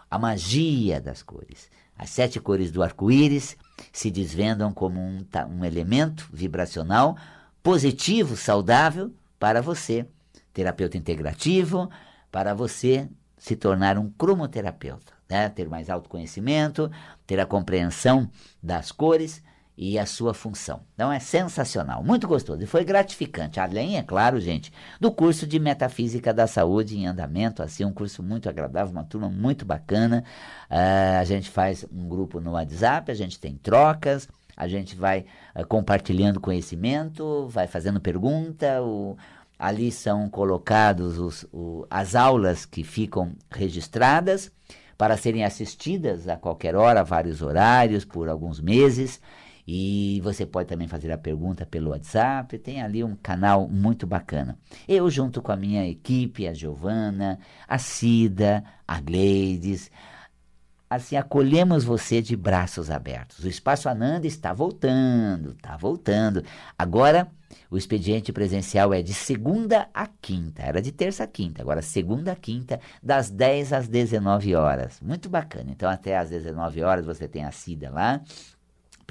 a 0.10 0.20
magia 0.20 1.02
das 1.02 1.24
cores. 1.24 1.72
As 2.02 2.10
sete 2.10 2.40
cores 2.40 2.72
do 2.72 2.82
arco-íris 2.82 3.56
se 3.94 4.10
desvendam 4.10 4.74
como 4.74 5.00
um, 5.00 5.24
um 5.52 5.64
elemento 5.64 6.28
vibracional 6.34 7.16
positivo, 7.62 8.36
saudável 8.36 9.14
para 9.40 9.62
você, 9.62 10.08
terapeuta 10.52 10.98
integrativo, 10.98 11.92
para 12.32 12.56
você 12.56 13.08
se 13.38 13.56
tornar 13.56 14.00
um 14.00 14.10
cromoterapeuta, 14.10 15.14
né? 15.30 15.48
ter 15.50 15.70
mais 15.70 15.92
autoconhecimento, 15.92 16.90
ter 17.28 17.40
a 17.40 17.46
compreensão 17.46 18.28
das 18.64 18.92
cores 18.92 19.44
e 19.84 19.98
a 19.98 20.06
sua 20.06 20.32
função. 20.32 20.82
Então 20.94 21.12
é 21.12 21.18
sensacional, 21.18 22.04
muito 22.04 22.28
gostoso 22.28 22.62
e 22.62 22.68
foi 22.68 22.84
gratificante. 22.84 23.60
Além, 23.60 23.98
é 23.98 24.04
claro, 24.04 24.40
gente, 24.40 24.72
do 25.00 25.12
curso 25.12 25.48
de 25.48 25.60
Metafísica 25.60 26.32
da 26.32 26.46
Saúde 26.46 26.96
em 26.96 27.08
andamento, 27.08 27.64
assim, 27.64 27.84
um 27.84 27.92
curso 27.92 28.22
muito 28.22 28.48
agradável, 28.48 28.92
uma 28.92 29.04
turma 29.04 29.28
muito 29.28 29.66
bacana. 29.66 30.24
Uh, 30.70 31.20
a 31.20 31.24
gente 31.24 31.50
faz 31.50 31.84
um 31.92 32.08
grupo 32.08 32.40
no 32.40 32.52
WhatsApp, 32.52 33.12
a 33.12 33.16
gente 33.16 33.40
tem 33.40 33.56
trocas, 33.56 34.30
a 34.56 34.68
gente 34.68 34.96
vai 34.96 35.26
uh, 35.56 35.66
compartilhando 35.66 36.40
conhecimento, 36.40 37.48
vai 37.48 37.66
fazendo 37.66 38.00
pergunta, 38.00 38.84
o, 38.84 39.18
ali 39.58 39.92
são 39.92 40.30
colocados 40.30 41.18
os, 41.18 41.44
o, 41.52 41.88
as 41.90 42.14
aulas 42.14 42.68
que 42.68 42.84
ficam 42.84 43.32
registradas 43.50 44.52
para 44.96 45.18
serem 45.18 45.44
assistidas 45.44 46.28
a 46.28 46.38
qualquer 46.38 46.76
hora, 46.76 47.04
vários 47.04 47.42
horários, 47.42 48.06
por 48.06 48.30
alguns 48.30 48.62
meses. 48.62 49.20
E 49.74 50.20
você 50.20 50.46
pode 50.46 50.68
também 50.68 50.86
fazer 50.86 51.14
a 51.14 51.18
pergunta 51.18 51.66
pelo 51.66 51.92
WhatsApp, 51.92 52.60
tem 52.60 52.82
ali 52.82 53.06
um 53.06 53.16
canal 53.16 53.70
muito 53.70 54.06
bacana. 54.06 54.58
Eu, 54.86 55.10
junto 55.10 55.42
com 55.42 55.50
a 55.50 55.56
minha 55.56 55.88
equipe, 55.88 56.46
a 56.46 56.54
Giovana, 56.54 57.40
a 57.66 57.78
Cida, 57.78 58.66
a 58.86 59.00
Gleides, 59.00 59.90
assim, 60.90 61.16
acolhemos 61.16 61.86
você 61.86 62.22
de 62.22 62.36
braços 62.36 62.92
abertos. 62.92 63.46
O 63.46 63.48
Espaço 63.48 63.88
Ananda 63.88 64.28
está 64.28 64.52
voltando, 64.52 65.52
está 65.52 65.78
voltando. 65.78 66.44
Agora, 66.78 67.32
o 67.70 67.78
expediente 67.78 68.34
presencial 68.34 68.94
é 68.94 69.02
de 69.02 69.14
segunda 69.14 69.88
a 69.94 70.06
quinta, 70.06 70.64
era 70.64 70.82
de 70.82 70.92
terça 70.92 71.24
a 71.24 71.28
quinta, 71.28 71.62
agora 71.62 71.82
segunda 71.82 72.34
a 72.34 72.36
quinta, 72.36 72.78
das 73.02 73.30
10 73.30 73.72
às 73.72 73.88
19 73.88 74.54
horas. 74.54 75.00
Muito 75.00 75.30
bacana. 75.30 75.72
Então, 75.72 75.90
até 75.90 76.18
às 76.18 76.30
19 76.30 76.84
horas 76.84 77.06
você 77.06 77.26
tem 77.26 77.46
a 77.46 77.52
Cida 77.52 77.90
lá, 77.90 78.22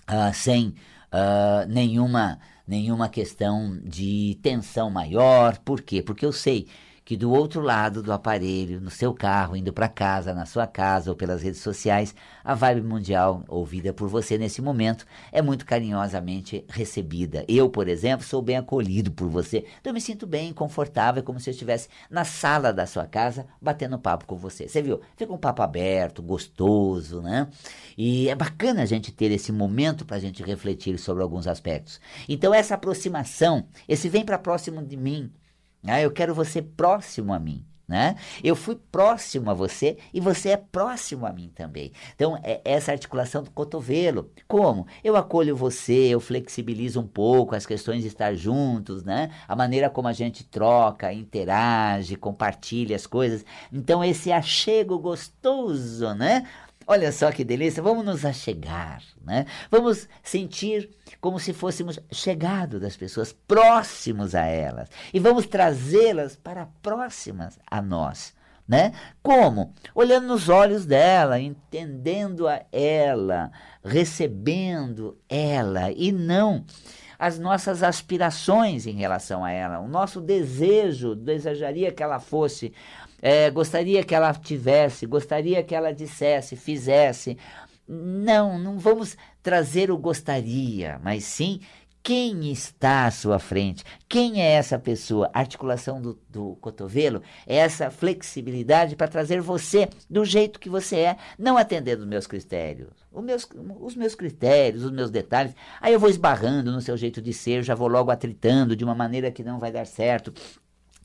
uh, 0.10 0.34
sem 0.34 0.70
uh, 1.14 1.68
nenhuma, 1.68 2.40
nenhuma 2.68 3.08
questão 3.10 3.80
de 3.84 4.38
tensão 4.42 4.90
maior. 4.90 5.58
Por 5.60 5.82
quê? 5.82 6.02
Porque 6.02 6.26
eu 6.26 6.32
sei 6.34 6.68
que 7.10 7.18
do 7.18 7.32
outro 7.32 7.60
lado 7.60 8.04
do 8.04 8.14
aparelho, 8.14 8.80
no 8.80 8.92
seu 8.92 9.16
carro, 9.16 9.56
indo 9.56 9.74
para 9.74 9.90
casa, 9.90 10.32
na 10.32 10.46
sua 10.46 10.68
casa 10.68 11.10
ou 11.10 11.16
pelas 11.16 11.42
redes 11.42 11.60
sociais, 11.60 12.14
a 12.44 12.54
vibe 12.54 12.84
mundial 12.84 13.44
ouvida 13.48 13.92
por 13.92 14.08
você 14.08 14.38
nesse 14.38 14.62
momento 14.62 15.08
é 15.32 15.42
muito 15.42 15.66
carinhosamente 15.66 16.64
recebida. 16.70 17.44
Eu, 17.48 17.68
por 17.68 17.88
exemplo, 17.88 18.24
sou 18.24 18.44
bem 18.44 18.58
acolhido 18.58 19.10
por 19.10 19.28
você, 19.28 19.66
então 19.80 19.90
eu 19.90 19.94
me 19.96 20.00
sinto 20.00 20.28
bem, 20.28 20.54
confortável, 20.54 21.24
como 21.24 21.40
se 21.40 21.50
eu 21.50 21.52
estivesse 21.52 21.90
na 22.12 22.24
sala 22.24 22.72
da 22.72 22.86
sua 22.86 23.08
casa 23.08 23.48
batendo 23.60 23.98
papo 23.98 24.28
com 24.28 24.36
você. 24.36 24.68
Você 24.68 24.80
viu? 24.80 25.02
Fica 25.18 25.34
um 25.34 25.38
papo 25.40 25.64
aberto, 25.64 26.22
gostoso, 26.22 27.24
né? 27.24 27.48
E 27.98 28.30
é 28.30 28.36
bacana 28.36 28.84
a 28.84 28.86
gente 28.86 29.12
ter 29.12 29.32
esse 29.32 29.52
momento 29.52 30.06
para 30.06 30.18
a 30.18 30.20
gente 30.20 30.44
refletir 30.44 31.00
sobre 31.00 31.24
alguns 31.24 31.48
aspectos. 31.48 32.00
Então, 32.28 32.54
essa 32.54 32.76
aproximação, 32.76 33.66
esse 33.88 34.08
vem 34.08 34.24
para 34.24 34.38
próximo 34.38 34.86
de 34.86 34.96
mim, 34.96 35.32
ah, 35.86 36.02
eu 36.02 36.12
quero 36.12 36.34
você 36.34 36.62
próximo 36.62 37.34
a 37.34 37.40
mim. 37.40 37.66
Né? 37.88 38.18
Eu 38.44 38.56
fui 38.56 38.76
próximo 38.76 39.50
a 39.50 39.54
você 39.56 39.98
e 40.14 40.22
você 40.22 40.50
é 40.50 40.58
próximo 40.58 41.26
a 41.26 41.34
mim 41.34 41.52
também. 41.56 41.92
Então, 42.14 42.40
é 42.44 42.62
essa 42.64 42.92
articulação 42.92 43.42
do 43.42 43.50
cotovelo. 43.50 44.30
Como? 44.48 44.86
Eu 45.04 45.16
acolho 45.16 45.56
você, 45.56 46.10
eu 46.10 46.20
flexibilizo 46.20 47.02
um 47.02 47.08
pouco 47.08 47.56
as 47.56 47.66
questões 47.66 48.04
de 48.04 48.08
estar 48.10 48.36
juntos, 48.36 49.04
né? 49.04 49.32
A 49.48 49.56
maneira 49.56 49.90
como 49.90 50.08
a 50.08 50.14
gente 50.14 50.44
troca, 50.44 51.12
interage, 51.12 52.16
compartilha 52.16 52.96
as 52.96 53.08
coisas. 53.08 53.44
Então, 53.74 54.04
esse 54.04 54.32
achego 54.32 55.00
gostoso, 55.00 56.14
né? 56.14 56.48
Olha 56.92 57.12
só 57.12 57.32
que 57.32 57.44
delícia, 57.44 57.84
vamos 57.84 58.04
nos 58.04 58.26
achegar, 58.26 59.04
né? 59.24 59.46
Vamos 59.70 60.10
sentir 60.24 60.90
como 61.22 61.40
se 61.40 61.54
fôssemos 61.54 62.00
chegados 62.12 62.82
das 62.82 62.98
pessoas, 62.98 63.32
próximos 63.32 64.34
a 64.34 64.44
elas, 64.48 64.90
e 65.14 65.20
vamos 65.20 65.46
trazê-las 65.46 66.36
para 66.36 66.66
próximas 66.82 67.60
a 67.70 67.80
nós. 67.80 68.34
Né? 68.68 68.92
Como? 69.22 69.72
Olhando 69.94 70.30
nos 70.30 70.50
olhos 70.50 70.84
dela, 70.84 71.40
entendendo 71.40 72.48
a 72.48 72.64
ela, 72.72 73.52
recebendo 73.84 75.16
ela 75.30 75.92
e 75.92 76.12
não 76.12 76.66
as 77.20 77.38
nossas 77.38 77.84
aspirações 77.84 78.88
em 78.88 78.94
relação 78.94 79.46
a 79.46 79.52
ela, 79.52 79.80
o 79.80 79.88
nosso 79.88 80.20
desejo, 80.20 81.14
desejaria 81.14 81.92
que 81.92 82.02
ela 82.02 82.20
fosse 82.20 82.74
é, 83.22 83.50
gostaria 83.50 84.04
que 84.04 84.16
ela 84.16 84.34
tivesse, 84.34 85.06
gostaria 85.06 85.64
que 85.64 85.76
ela 85.76 85.94
dissesse, 85.94 86.56
fizesse. 86.56 87.38
Não, 87.88 88.60
não 88.60 88.78
vamos 88.78 89.18
trazer 89.42 89.90
o 89.90 89.98
gostaria, 89.98 91.00
mas 91.04 91.24
sim 91.24 91.60
quem 92.02 92.52
está 92.52 93.06
à 93.06 93.12
sua 93.12 93.40
frente, 93.40 93.84
quem 94.08 94.42
é 94.42 94.54
essa 94.54 94.80
pessoa. 94.80 95.30
Articulação 95.34 96.02
do, 96.02 96.20
do 96.30 96.56
cotovelo 96.62 97.22
é 97.46 97.58
essa 97.58 97.92
flexibilidade 97.92 98.96
para 98.96 99.08
trazer 99.08 99.42
você 99.42 99.90
do 100.10 100.24
jeito 100.24 100.60
que 100.60 100.70
você 100.70 100.96
é, 100.98 101.18
não 101.38 101.58
atendendo 101.58 102.04
os 102.04 102.08
meus 102.08 102.26
critérios. 102.26 102.90
Os 103.12 103.24
meus, 103.24 103.48
os 103.80 103.96
meus 103.96 104.16
critérios, 104.16 104.84
os 104.84 104.92
meus 104.92 105.12
detalhes. 105.12 105.54
Aí 105.82 105.94
eu 105.94 106.00
vou 106.00 106.10
esbarrando 106.10 106.72
no 106.72 106.82
seu 106.82 106.96
jeito 106.96 107.22
de 107.22 107.34
ser, 107.34 107.64
já 107.64 107.76
vou 107.76 107.88
logo 107.88 108.12
atritando 108.12 108.76
de 108.76 108.84
uma 108.84 108.96
maneira 108.96 109.32
que 109.32 109.44
não 109.44 109.60
vai 109.60 109.72
dar 109.72 109.86
certo 109.86 110.34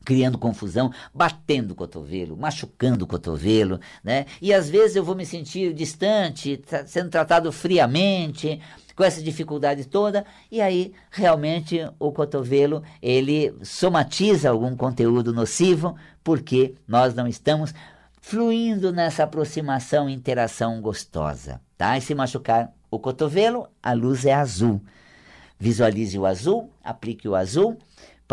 criando 0.05 0.39
confusão, 0.39 0.93
batendo 1.13 1.73
o 1.73 1.75
cotovelo, 1.75 2.37
machucando 2.37 3.05
o 3.05 3.09
cotovelo, 3.09 3.81
né? 4.03 4.27
E 4.41 4.53
às 4.53 4.69
vezes 4.69 4.97
eu 4.97 5.05
vou 5.05 5.15
me 5.15 5.25
sentir 5.25 5.73
distante, 5.73 6.61
sendo 6.87 7.11
tratado 7.11 7.51
friamente, 7.51 8.61
com 8.95 9.03
essa 9.03 9.23
dificuldade 9.23 9.87
toda, 9.87 10.25
e 10.51 10.61
aí 10.61 10.93
realmente 11.11 11.81
o 11.99 12.13
cotovelo 12.13 12.83
ele 13.03 13.53
somatiza 13.63 14.51
algum 14.51 14.77
conteúdo 14.77 15.33
nocivo, 15.33 15.97
porque 16.23 16.75
nós 16.87 17.15
não 17.15 17.27
estamos 17.27 17.75
fluindo 18.21 18.93
nessa 18.93 19.25
aproximação, 19.25 20.09
interação 20.09 20.81
gostosa, 20.81 21.61
tá? 21.77 21.99
E 21.99 22.01
se 22.01 22.15
machucar 22.15 22.73
o 22.91 22.99
cotovelo, 22.99 23.69
a 23.83 23.93
luz 23.93 24.25
é 24.25 24.33
azul. 24.33 24.81
Visualize 25.59 26.19
o 26.19 26.27
azul, 26.27 26.71
aplique 26.83 27.29
o 27.29 27.35
azul 27.35 27.77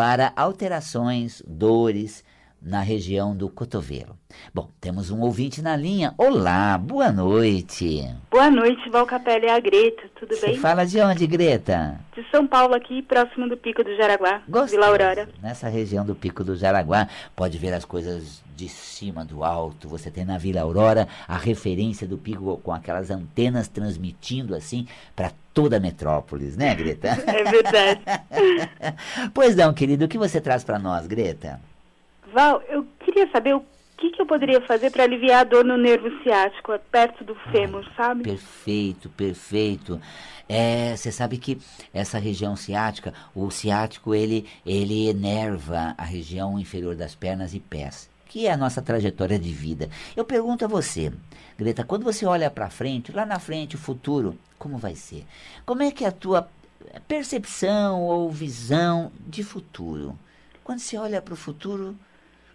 para 0.02 0.34
alterações, 0.36 1.44
dores 1.48 2.24
na 2.62 2.82
região 2.82 3.36
do 3.36 3.50
cotovelo. 3.50 4.16
Bom, 4.54 4.70
temos 4.80 5.10
um 5.10 5.22
ouvinte 5.22 5.62
na 5.62 5.76
linha. 5.76 6.14
Olá, 6.18 6.78
boa 6.78 7.12
noite. 7.12 8.08
Boa 8.30 8.52
noite, 8.52 8.88
Valcapelli 8.90 9.48
é 9.48 9.54
a 9.56 9.60
Greta, 9.60 10.04
tudo 10.20 10.36
Você 10.36 10.48
bem? 10.48 10.58
fala 10.58 10.86
de 10.86 11.00
onde, 11.02 11.26
Greta? 11.26 12.00
De 12.16 12.24
São 12.30 12.46
Paulo 12.46 12.76
aqui, 12.76 13.02
próximo 13.02 13.50
do 13.50 13.58
Pico 13.58 13.84
do 13.84 13.96
Jaraguá, 13.96 14.44
Gostoso. 14.48 14.72
Vila 14.74 14.88
Aurora. 14.88 15.28
Nessa 15.42 15.68
região 15.70 16.06
do 16.06 16.14
Pico 16.14 16.44
do 16.44 16.56
Jaraguá, 16.56 17.08
pode 17.36 17.58
ver 17.58 17.74
as 17.74 17.84
coisas 17.84 18.44
de 18.56 18.70
cima, 18.70 19.26
do 19.26 19.44
alto. 19.44 19.90
Você 19.90 20.12
tem 20.12 20.24
na 20.24 20.38
Vila 20.38 20.62
Aurora 20.62 21.08
a 21.28 21.38
referência 21.38 22.08
do 22.08 22.18
pico 22.18 22.58
com 22.64 22.72
aquelas 22.72 23.10
antenas 23.10 23.68
transmitindo 23.68 24.54
assim 24.54 24.88
para 25.16 25.32
toda 25.52 25.78
a 25.78 25.80
metrópolis, 25.80 26.56
né, 26.56 26.76
Greta? 26.76 27.10
É 27.26 27.44
verdade. 27.44 28.02
pois 29.34 29.56
não, 29.56 29.74
querido, 29.74 30.06
o 30.06 30.08
que 30.08 30.18
você 30.18 30.40
traz 30.40 30.64
para 30.64 30.78
nós, 30.78 31.08
Greta? 31.08 31.60
Val, 32.34 32.62
eu 32.70 32.86
queria 33.00 33.30
saber 33.30 33.56
o 33.56 33.66
que, 33.98 34.10
que 34.10 34.22
eu 34.22 34.26
poderia 34.26 34.62
fazer 34.62 34.90
para 34.90 35.04
aliviar 35.04 35.42
a 35.42 35.44
dor 35.44 35.64
no 35.64 35.78
nervo 35.78 36.10
ciático, 36.24 36.72
perto 36.92 37.24
do 37.24 37.36
fêmur, 37.52 37.86
sabe? 37.96 38.24
Perfeito, 38.24 39.10
perfeito. 39.10 40.02
É, 40.50 40.96
você 40.96 41.12
sabe 41.12 41.38
que 41.38 41.60
essa 41.94 42.18
região 42.18 42.56
ciática, 42.56 43.14
o 43.36 43.52
ciático, 43.52 44.16
ele, 44.16 44.48
ele 44.66 45.08
enerva 45.08 45.94
a 45.98 46.04
região 46.04 46.60
inferior 46.60 46.96
das 46.96 47.14
pernas 47.14 47.54
e 47.54 47.60
pés, 47.60 48.10
que 48.28 48.48
é 48.48 48.52
a 48.52 48.58
nossa 48.58 48.82
trajetória 48.82 49.38
de 49.38 49.52
vida. 49.52 49.90
Eu 50.16 50.26
pergunto 50.26 50.66
a 50.66 50.68
você, 50.68 51.12
Greta, 51.58 51.84
quando 51.84 52.04
você 52.04 52.26
olha 52.26 52.50
para 52.50 52.70
frente, 52.70 53.12
lá 53.12 53.26
na 53.26 53.40
frente, 53.40 53.76
o 53.76 53.80
futuro, 53.80 54.38
como 54.58 54.78
vai 54.78 54.96
ser? 54.96 55.26
Como 55.66 55.84
é 55.84 55.92
que 55.92 56.06
é 56.06 56.08
a 56.08 56.12
tua 56.12 56.50
percepção 57.08 58.02
ou 58.02 58.32
visão 58.32 59.12
de 59.28 59.44
futuro? 59.44 60.18
Quando 60.64 60.80
você 60.80 60.98
olha 60.98 61.22
para 61.22 61.34
o 61.34 61.38
futuro, 61.38 61.96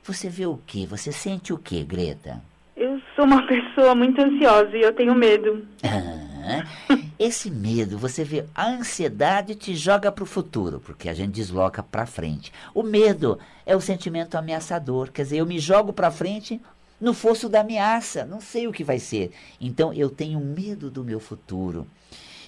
você 0.07 0.29
vê 0.29 0.47
o 0.47 0.59
quê? 0.66 0.87
Você 0.87 1.11
sente 1.11 1.53
o 1.53 1.59
quê, 1.59 1.83
Greta? 1.83 2.42
Eu 2.77 3.01
sou 3.14 3.25
uma 3.25 3.47
pessoa 3.47 3.95
muito 3.95 4.21
ansiosa 4.21 4.77
e 4.77 4.83
eu 4.83 4.92
tenho 4.92 5.14
medo. 5.14 5.66
Ah, 5.83 6.64
esse 7.19 7.51
medo, 7.51 7.99
você 7.99 8.23
vê, 8.23 8.45
a 8.55 8.69
ansiedade 8.69 9.55
te 9.55 9.75
joga 9.75 10.12
para 10.12 10.23
o 10.23 10.27
futuro, 10.27 10.81
porque 10.81 11.09
a 11.09 11.14
gente 11.14 11.33
desloca 11.33 11.83
para 11.83 12.07
frente. 12.07 12.53
O 12.75 12.83
medo 12.83 13.38
é 13.64 13.75
o 13.75 13.81
sentimento 13.81 14.37
ameaçador, 14.37 15.11
quer 15.11 15.23
dizer, 15.23 15.38
eu 15.38 15.47
me 15.47 15.59
jogo 15.59 15.92
para 15.92 16.11
frente 16.11 16.61
no 17.01 17.12
fosso 17.12 17.49
da 17.49 17.61
ameaça, 17.61 18.25
não 18.25 18.40
sei 18.40 18.66
o 18.69 18.73
que 18.73 18.85
vai 18.85 18.99
ser. 18.99 19.33
Então 19.61 19.92
eu 19.92 20.09
tenho 20.09 20.38
medo 20.38 20.90
do 20.90 21.03
meu 21.03 21.19
futuro. 21.19 21.87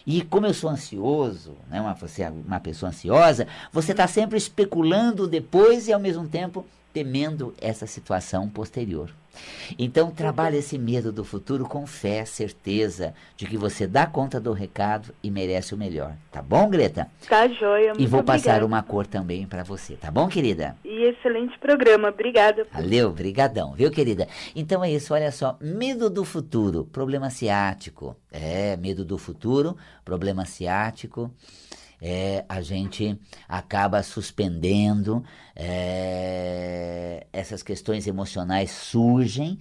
E 0.06 0.22
como 0.22 0.46
eu 0.46 0.54
sou 0.54 0.70
ansioso, 0.70 1.56
né, 1.68 1.80
uma, 1.80 1.92
você 1.94 2.22
é 2.22 2.30
uma 2.30 2.60
pessoa 2.60 2.90
ansiosa, 2.90 3.46
você 3.72 3.92
está 3.92 4.06
sempre 4.06 4.38
especulando 4.38 5.26
depois 5.26 5.86
e 5.88 5.92
ao 5.92 6.00
mesmo 6.00 6.26
tempo 6.26 6.64
temendo 6.98 7.54
essa 7.60 7.86
situação 7.86 8.48
posterior. 8.48 9.08
Então, 9.78 10.10
trabalhe 10.10 10.56
esse 10.56 10.76
medo 10.76 11.12
do 11.12 11.22
futuro 11.24 11.64
com 11.64 11.86
fé, 11.86 12.24
certeza 12.24 13.14
de 13.36 13.46
que 13.46 13.56
você 13.56 13.86
dá 13.86 14.04
conta 14.04 14.40
do 14.40 14.52
recado 14.52 15.14
e 15.22 15.30
merece 15.30 15.72
o 15.74 15.78
melhor. 15.78 16.16
Tá 16.32 16.42
bom, 16.42 16.68
Greta? 16.68 17.06
Tá 17.28 17.46
joia, 17.46 17.92
E 17.96 18.04
vou 18.04 18.24
passar 18.24 18.56
obrigada. 18.62 18.66
uma 18.66 18.82
cor 18.82 19.06
também 19.06 19.46
para 19.46 19.62
você, 19.62 19.94
tá 19.94 20.10
bom, 20.10 20.26
querida? 20.26 20.76
E 20.84 21.04
excelente 21.04 21.56
programa, 21.60 22.08
obrigada. 22.08 22.66
Valeu, 22.72 23.12
brigadão, 23.12 23.74
viu, 23.74 23.92
querida? 23.92 24.26
Então 24.56 24.82
é 24.82 24.90
isso, 24.90 25.14
olha 25.14 25.30
só, 25.30 25.56
medo 25.60 26.10
do 26.10 26.24
futuro, 26.24 26.84
problema 26.86 27.30
ciático. 27.30 28.16
É, 28.32 28.76
medo 28.76 29.04
do 29.04 29.16
futuro, 29.16 29.76
problema 30.04 30.44
ciático. 30.44 31.30
É, 32.00 32.44
a 32.48 32.60
gente 32.60 33.18
acaba 33.48 34.02
suspendendo, 34.02 35.24
é, 35.54 37.26
essas 37.32 37.62
questões 37.62 38.06
emocionais 38.06 38.70
surgem, 38.70 39.58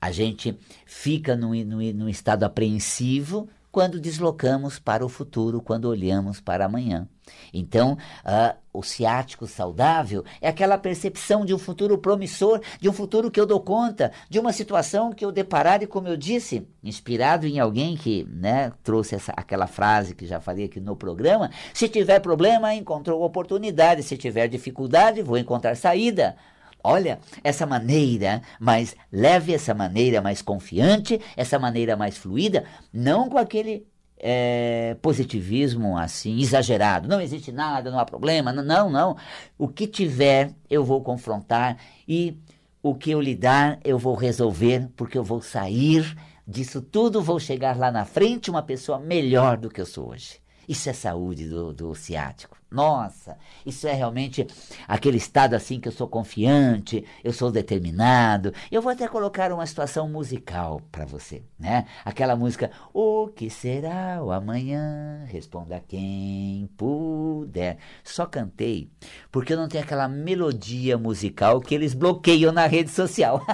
a 0.00 0.10
gente 0.10 0.56
fica 0.86 1.36
num, 1.36 1.52
num, 1.64 1.92
num 1.92 2.08
estado 2.08 2.44
apreensivo 2.44 3.48
quando 3.70 4.00
deslocamos 4.00 4.78
para 4.78 5.04
o 5.04 5.08
futuro, 5.08 5.60
quando 5.60 5.86
olhamos 5.86 6.40
para 6.40 6.64
amanhã. 6.66 7.08
Então, 7.52 7.96
ah, 8.24 8.56
o 8.72 8.82
ciático 8.82 9.46
saudável 9.46 10.24
é 10.40 10.48
aquela 10.48 10.78
percepção 10.78 11.44
de 11.44 11.52
um 11.52 11.58
futuro 11.58 11.98
promissor, 11.98 12.60
de 12.80 12.88
um 12.88 12.92
futuro 12.92 13.30
que 13.30 13.40
eu 13.40 13.46
dou 13.46 13.60
conta, 13.60 14.12
de 14.28 14.38
uma 14.38 14.52
situação 14.52 15.12
que 15.12 15.24
eu 15.24 15.32
deparar 15.32 15.82
e, 15.82 15.86
como 15.86 16.08
eu 16.08 16.16
disse, 16.16 16.66
inspirado 16.82 17.46
em 17.46 17.58
alguém 17.58 17.96
que 17.96 18.24
né, 18.30 18.72
trouxe 18.82 19.16
essa, 19.16 19.32
aquela 19.36 19.66
frase 19.66 20.14
que 20.14 20.26
já 20.26 20.40
falei 20.40 20.66
aqui 20.66 20.80
no 20.80 20.94
programa: 20.94 21.50
se 21.74 21.88
tiver 21.88 22.20
problema, 22.20 22.74
encontrou 22.74 23.22
oportunidade, 23.22 24.02
se 24.02 24.16
tiver 24.16 24.48
dificuldade, 24.48 25.22
vou 25.22 25.38
encontrar 25.38 25.76
saída. 25.76 26.36
Olha, 26.82 27.18
essa 27.44 27.66
maneira 27.66 28.40
mais 28.58 28.96
leve, 29.12 29.52
essa 29.52 29.74
maneira 29.74 30.22
mais 30.22 30.40
confiante, 30.40 31.20
essa 31.36 31.58
maneira 31.58 31.94
mais 31.94 32.16
fluida, 32.16 32.64
não 32.92 33.28
com 33.28 33.36
aquele 33.36 33.86
é, 34.20 34.96
positivismo 35.00 35.96
assim 35.96 36.38
exagerado. 36.38 37.08
Não 37.08 37.20
existe 37.20 37.50
nada, 37.50 37.90
não 37.90 37.98
há 37.98 38.04
problema. 38.04 38.52
Não, 38.52 38.90
não. 38.90 39.16
O 39.58 39.66
que 39.66 39.86
tiver, 39.86 40.52
eu 40.68 40.84
vou 40.84 41.02
confrontar 41.02 41.78
e 42.06 42.36
o 42.82 42.94
que 42.94 43.10
eu 43.10 43.20
lidar, 43.20 43.78
eu 43.84 43.98
vou 43.98 44.14
resolver, 44.14 44.88
porque 44.96 45.18
eu 45.18 45.24
vou 45.24 45.40
sair 45.42 46.16
disso 46.46 46.82
tudo, 46.82 47.22
vou 47.22 47.38
chegar 47.38 47.76
lá 47.76 47.90
na 47.90 48.04
frente 48.04 48.50
uma 48.50 48.62
pessoa 48.62 48.98
melhor 48.98 49.56
do 49.56 49.70
que 49.70 49.80
eu 49.80 49.86
sou 49.86 50.10
hoje. 50.10 50.40
Isso 50.68 50.88
é 50.88 50.92
saúde 50.92 51.48
do, 51.48 51.72
do 51.72 51.94
ciático. 51.94 52.59
Nossa, 52.70 53.36
isso 53.66 53.88
é 53.88 53.92
realmente 53.92 54.46
aquele 54.86 55.16
estado 55.16 55.54
assim 55.54 55.80
que 55.80 55.88
eu 55.88 55.92
sou 55.92 56.06
confiante, 56.06 57.04
eu 57.24 57.32
sou 57.32 57.50
determinado. 57.50 58.54
Eu 58.70 58.80
vou 58.80 58.92
até 58.92 59.08
colocar 59.08 59.52
uma 59.52 59.66
situação 59.66 60.08
musical 60.08 60.80
para 60.92 61.04
você, 61.04 61.42
né? 61.58 61.86
Aquela 62.04 62.36
música 62.36 62.70
O 62.94 63.26
que 63.28 63.50
será 63.50 64.22
o 64.22 64.30
amanhã? 64.30 65.24
Responda 65.26 65.82
quem 65.86 66.70
puder. 66.76 67.78
Só 68.04 68.24
cantei 68.24 68.88
porque 69.32 69.52
eu 69.52 69.56
não 69.56 69.68
tenho 69.68 69.82
aquela 69.82 70.06
melodia 70.06 70.96
musical 70.96 71.60
que 71.60 71.74
eles 71.74 71.92
bloqueiam 71.92 72.52
na 72.52 72.66
rede 72.66 72.90
social. 72.90 73.44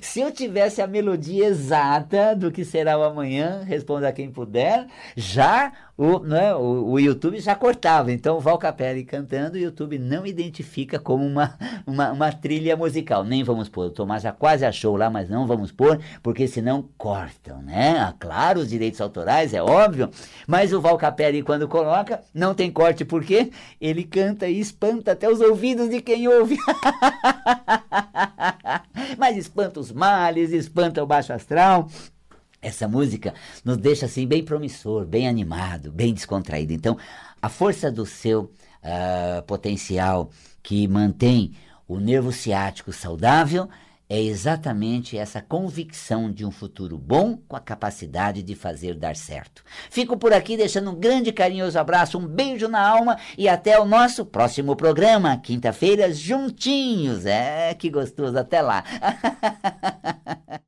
Se 0.00 0.20
eu 0.20 0.32
tivesse 0.32 0.80
a 0.80 0.86
melodia 0.86 1.46
exata 1.46 2.34
do 2.34 2.50
que 2.50 2.64
será 2.64 2.98
o 2.98 3.02
amanhã, 3.02 3.62
responda 3.64 4.12
quem 4.12 4.30
puder, 4.30 4.86
já 5.16 5.72
o, 5.98 6.20
né, 6.20 6.54
o, 6.54 6.92
o, 6.92 7.00
YouTube 7.00 7.40
já 7.40 7.56
cortava. 7.56 8.12
Então, 8.12 8.36
o 8.36 8.40
Val 8.40 8.56
Capelli 8.56 9.04
cantando, 9.04 9.56
o 9.56 9.60
YouTube 9.60 9.98
não 9.98 10.24
identifica 10.24 10.96
como 10.96 11.26
uma, 11.26 11.58
uma, 11.84 12.12
uma, 12.12 12.32
trilha 12.32 12.76
musical. 12.76 13.24
Nem 13.24 13.42
vamos 13.42 13.68
pôr. 13.68 13.86
O 13.86 13.90
Tomás 13.90 14.22
já 14.22 14.30
quase 14.30 14.64
achou 14.64 14.96
lá, 14.96 15.10
mas 15.10 15.28
não 15.28 15.44
vamos 15.44 15.72
pôr, 15.72 15.98
porque 16.22 16.46
senão 16.46 16.88
cortam, 16.96 17.60
né? 17.62 17.98
Ah, 17.98 18.14
claro, 18.16 18.60
os 18.60 18.68
direitos 18.68 19.00
autorais, 19.00 19.52
é 19.52 19.60
óbvio. 19.60 20.08
Mas 20.46 20.72
o 20.72 20.80
Val 20.80 20.96
Capelli, 20.96 21.42
quando 21.42 21.66
coloca, 21.66 22.20
não 22.32 22.54
tem 22.54 22.70
corte, 22.70 23.04
porque 23.04 23.50
ele 23.80 24.04
canta 24.04 24.48
e 24.48 24.60
espanta 24.60 25.10
até 25.12 25.28
os 25.28 25.40
ouvidos 25.40 25.90
de 25.90 26.00
quem 26.00 26.28
ouve. 26.28 26.56
mas 29.18 29.36
espanta 29.36 29.80
os 29.80 29.90
males, 29.90 30.52
espanta 30.52 31.02
o 31.02 31.06
baixo 31.06 31.32
astral. 31.32 31.88
Essa 32.60 32.88
música 32.88 33.34
nos 33.64 33.76
deixa 33.76 34.06
assim 34.06 34.26
bem 34.26 34.44
promissor, 34.44 35.06
bem 35.06 35.28
animado, 35.28 35.92
bem 35.92 36.12
descontraído. 36.12 36.72
Então, 36.72 36.98
a 37.40 37.48
força 37.48 37.90
do 37.90 38.04
seu 38.04 38.50
uh, 38.82 39.42
potencial 39.46 40.30
que 40.62 40.86
mantém 40.88 41.52
o 41.86 41.98
nervo 41.98 42.32
ciático 42.32 42.92
saudável 42.92 43.68
é 44.10 44.20
exatamente 44.20 45.18
essa 45.18 45.42
convicção 45.42 46.32
de 46.32 46.44
um 46.44 46.50
futuro 46.50 46.96
bom 46.96 47.36
com 47.46 47.54
a 47.54 47.60
capacidade 47.60 48.42
de 48.42 48.54
fazer 48.54 48.94
dar 48.94 49.14
certo. 49.14 49.62
Fico 49.90 50.16
por 50.16 50.32
aqui 50.32 50.56
deixando 50.56 50.90
um 50.90 50.94
grande 50.94 51.30
carinhoso 51.30 51.78
abraço, 51.78 52.18
um 52.18 52.26
beijo 52.26 52.68
na 52.68 52.80
alma 52.80 53.18
e 53.36 53.48
até 53.48 53.78
o 53.78 53.84
nosso 53.84 54.24
próximo 54.24 54.74
programa, 54.74 55.36
quinta-feira, 55.36 56.12
juntinhos. 56.12 57.26
É, 57.26 57.74
que 57.74 57.90
gostoso, 57.90 58.38
até 58.38 58.62
lá. 58.62 58.82